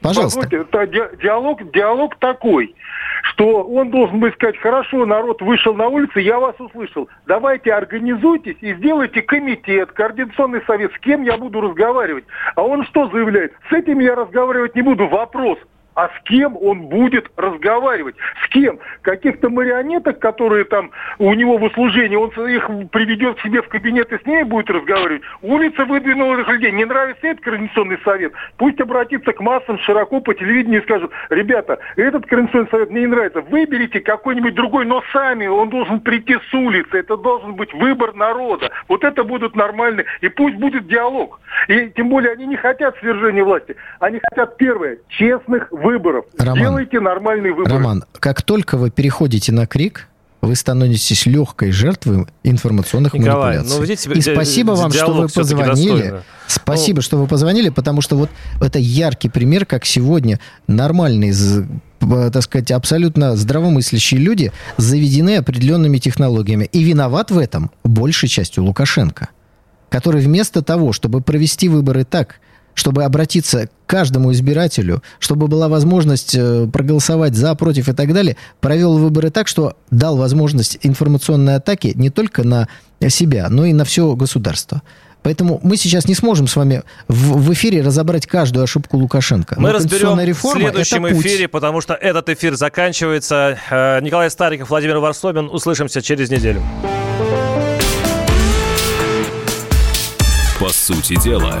Пожалуйста. 0.00 0.40
Позвольте, 0.40 1.16
диалог, 1.22 1.70
диалог 1.72 2.16
такой, 2.18 2.74
что 3.22 3.62
он 3.62 3.90
должен 3.90 4.18
быть 4.18 4.34
сказать, 4.34 4.58
хорошо, 4.58 5.06
народ 5.06 5.40
вышел 5.40 5.74
на 5.74 5.86
улицу, 5.88 6.18
я 6.18 6.38
вас 6.38 6.56
услышал. 6.58 7.08
Давайте 7.26 7.72
организуйтесь 7.72 8.56
и 8.60 8.74
сделайте 8.74 9.22
комитет, 9.22 9.92
координационный 9.92 10.60
совет, 10.66 10.92
с 10.92 10.98
кем 10.98 11.22
я 11.22 11.36
буду 11.36 11.60
разговаривать. 11.60 12.24
А 12.56 12.62
он 12.62 12.84
что 12.86 13.08
заявляет? 13.10 13.52
С 13.70 13.72
этим 13.72 14.00
я 14.00 14.16
разговаривать 14.16 14.74
не 14.74 14.82
буду. 14.82 15.06
Вопрос. 15.06 15.58
А 15.94 16.08
с 16.08 16.22
кем 16.24 16.56
он 16.56 16.82
будет 16.82 17.30
разговаривать? 17.36 18.16
С 18.44 18.48
кем? 18.48 18.78
Каких-то 19.02 19.50
марионеток, 19.50 20.18
которые 20.18 20.64
там 20.64 20.90
у 21.18 21.32
него 21.34 21.58
в 21.58 21.62
услужении, 21.62 22.16
он 22.16 22.30
их 22.48 22.66
приведет 22.90 23.38
к 23.38 23.42
себе 23.42 23.62
в 23.62 23.68
кабинет 23.68 24.12
и 24.12 24.18
с 24.18 24.26
ними 24.26 24.44
будет 24.44 24.70
разговаривать? 24.70 25.22
Улица 25.42 25.84
выдвинула 25.84 26.36
этих 26.36 26.48
людей. 26.48 26.72
Не 26.72 26.84
нравится 26.84 27.26
этот 27.26 27.44
Координационный 27.44 27.98
совет? 28.04 28.32
Пусть 28.56 28.80
обратится 28.80 29.32
к 29.32 29.40
массам 29.40 29.78
широко 29.80 30.20
по 30.20 30.34
телевидению 30.34 30.80
и 30.80 30.84
скажут, 30.84 31.12
ребята, 31.30 31.78
этот 31.96 32.26
Координационный 32.26 32.70
совет 32.70 32.90
мне 32.90 33.00
не 33.02 33.08
нравится. 33.08 33.42
Выберите 33.42 34.00
какой-нибудь 34.00 34.54
другой, 34.54 34.86
но 34.86 35.02
сами 35.12 35.46
он 35.46 35.68
должен 35.68 36.00
прийти 36.00 36.38
с 36.50 36.54
улицы. 36.54 36.98
Это 36.98 37.16
должен 37.16 37.54
быть 37.54 37.72
выбор 37.74 38.14
народа. 38.14 38.70
Вот 38.88 39.04
это 39.04 39.24
будут 39.24 39.54
нормальные. 39.56 40.06
И 40.20 40.28
пусть 40.28 40.56
будет 40.56 40.86
диалог. 40.86 41.40
И 41.68 41.90
тем 41.90 42.08
более 42.08 42.32
они 42.32 42.46
не 42.46 42.56
хотят 42.56 42.96
свержения 42.98 43.44
власти. 43.44 43.76
Они 44.00 44.20
хотят, 44.30 44.56
первое, 44.56 44.98
честных 45.08 45.70
выборов. 45.82 46.24
Роман. 46.38 46.58
Делайте 46.58 47.00
нормальные 47.00 47.52
выборы. 47.52 47.74
Роман, 47.74 48.04
как 48.18 48.42
только 48.42 48.76
вы 48.76 48.90
переходите 48.90 49.52
на 49.52 49.66
крик, 49.66 50.08
вы 50.40 50.56
становитесь 50.56 51.24
легкой 51.26 51.70
жертвой 51.70 52.26
информационных 52.42 53.14
Николай, 53.14 53.58
манипуляций. 53.58 53.78
ну, 53.78 53.84
видите, 53.84 54.12
И 54.12 54.34
спасибо 54.34 54.72
вам, 54.72 54.92
что 54.92 55.12
вы 55.12 55.28
позвонили. 55.28 55.90
достойно. 55.90 56.22
Спасибо, 56.48 57.00
что 57.00 57.16
вы 57.16 57.26
позвонили, 57.28 57.68
потому 57.68 58.00
что 58.02 58.16
вот 58.16 58.28
это 58.60 58.78
яркий 58.78 59.28
пример, 59.28 59.64
как 59.66 59.84
сегодня 59.84 60.40
нормальные, 60.66 61.32
так 62.00 62.42
сказать, 62.42 62.72
абсолютно 62.72 63.36
здравомыслящие 63.36 64.20
люди 64.20 64.52
заведены 64.76 65.36
определенными 65.36 65.98
технологиями. 65.98 66.68
И 66.72 66.82
виноват 66.82 67.30
в 67.30 67.38
этом 67.38 67.70
большей 67.84 68.28
частью 68.28 68.64
Лукашенко, 68.64 69.28
который 69.90 70.20
вместо 70.22 70.62
того, 70.62 70.92
чтобы 70.92 71.20
провести 71.20 71.68
выборы 71.68 72.04
так, 72.04 72.40
чтобы 72.74 73.04
обратиться 73.04 73.66
к 73.66 73.70
каждому 73.86 74.32
избирателю, 74.32 75.02
чтобы 75.18 75.48
была 75.48 75.68
возможность 75.68 76.34
э, 76.34 76.66
проголосовать 76.72 77.34
за, 77.34 77.54
против 77.54 77.88
и 77.88 77.92
так 77.92 78.12
далее, 78.12 78.36
провел 78.60 78.98
выборы 78.98 79.30
так, 79.30 79.48
что 79.48 79.76
дал 79.90 80.16
возможность 80.16 80.78
информационной 80.82 81.56
атаки 81.56 81.92
не 81.94 82.10
только 82.10 82.44
на 82.44 82.68
себя, 83.08 83.48
но 83.50 83.64
и 83.66 83.72
на 83.72 83.84
все 83.84 84.14
государство. 84.14 84.82
Поэтому 85.22 85.60
мы 85.62 85.76
сейчас 85.76 86.06
не 86.06 86.14
сможем 86.14 86.48
с 86.48 86.56
вами 86.56 86.82
в, 87.06 87.38
в 87.38 87.52
эфире 87.52 87.82
разобрать 87.82 88.26
каждую 88.26 88.64
ошибку 88.64 88.96
Лукашенко. 88.96 89.54
Мы 89.58 89.70
разберем 89.70 90.16
конституционная 90.16 90.24
в 90.24 90.28
реформа 90.28 90.60
следующем 90.62 91.08
эфире, 91.08 91.48
потому 91.48 91.80
что 91.80 91.94
этот 91.94 92.28
эфир 92.28 92.56
заканчивается. 92.56 93.58
Э, 93.70 94.00
Николай 94.00 94.30
Стариков, 94.30 94.70
Владимир 94.70 94.98
Варсобин. 94.98 95.48
Услышимся 95.48 96.02
через 96.02 96.30
неделю. 96.30 96.62
По 100.58 100.68
сути 100.68 101.20
дела, 101.20 101.60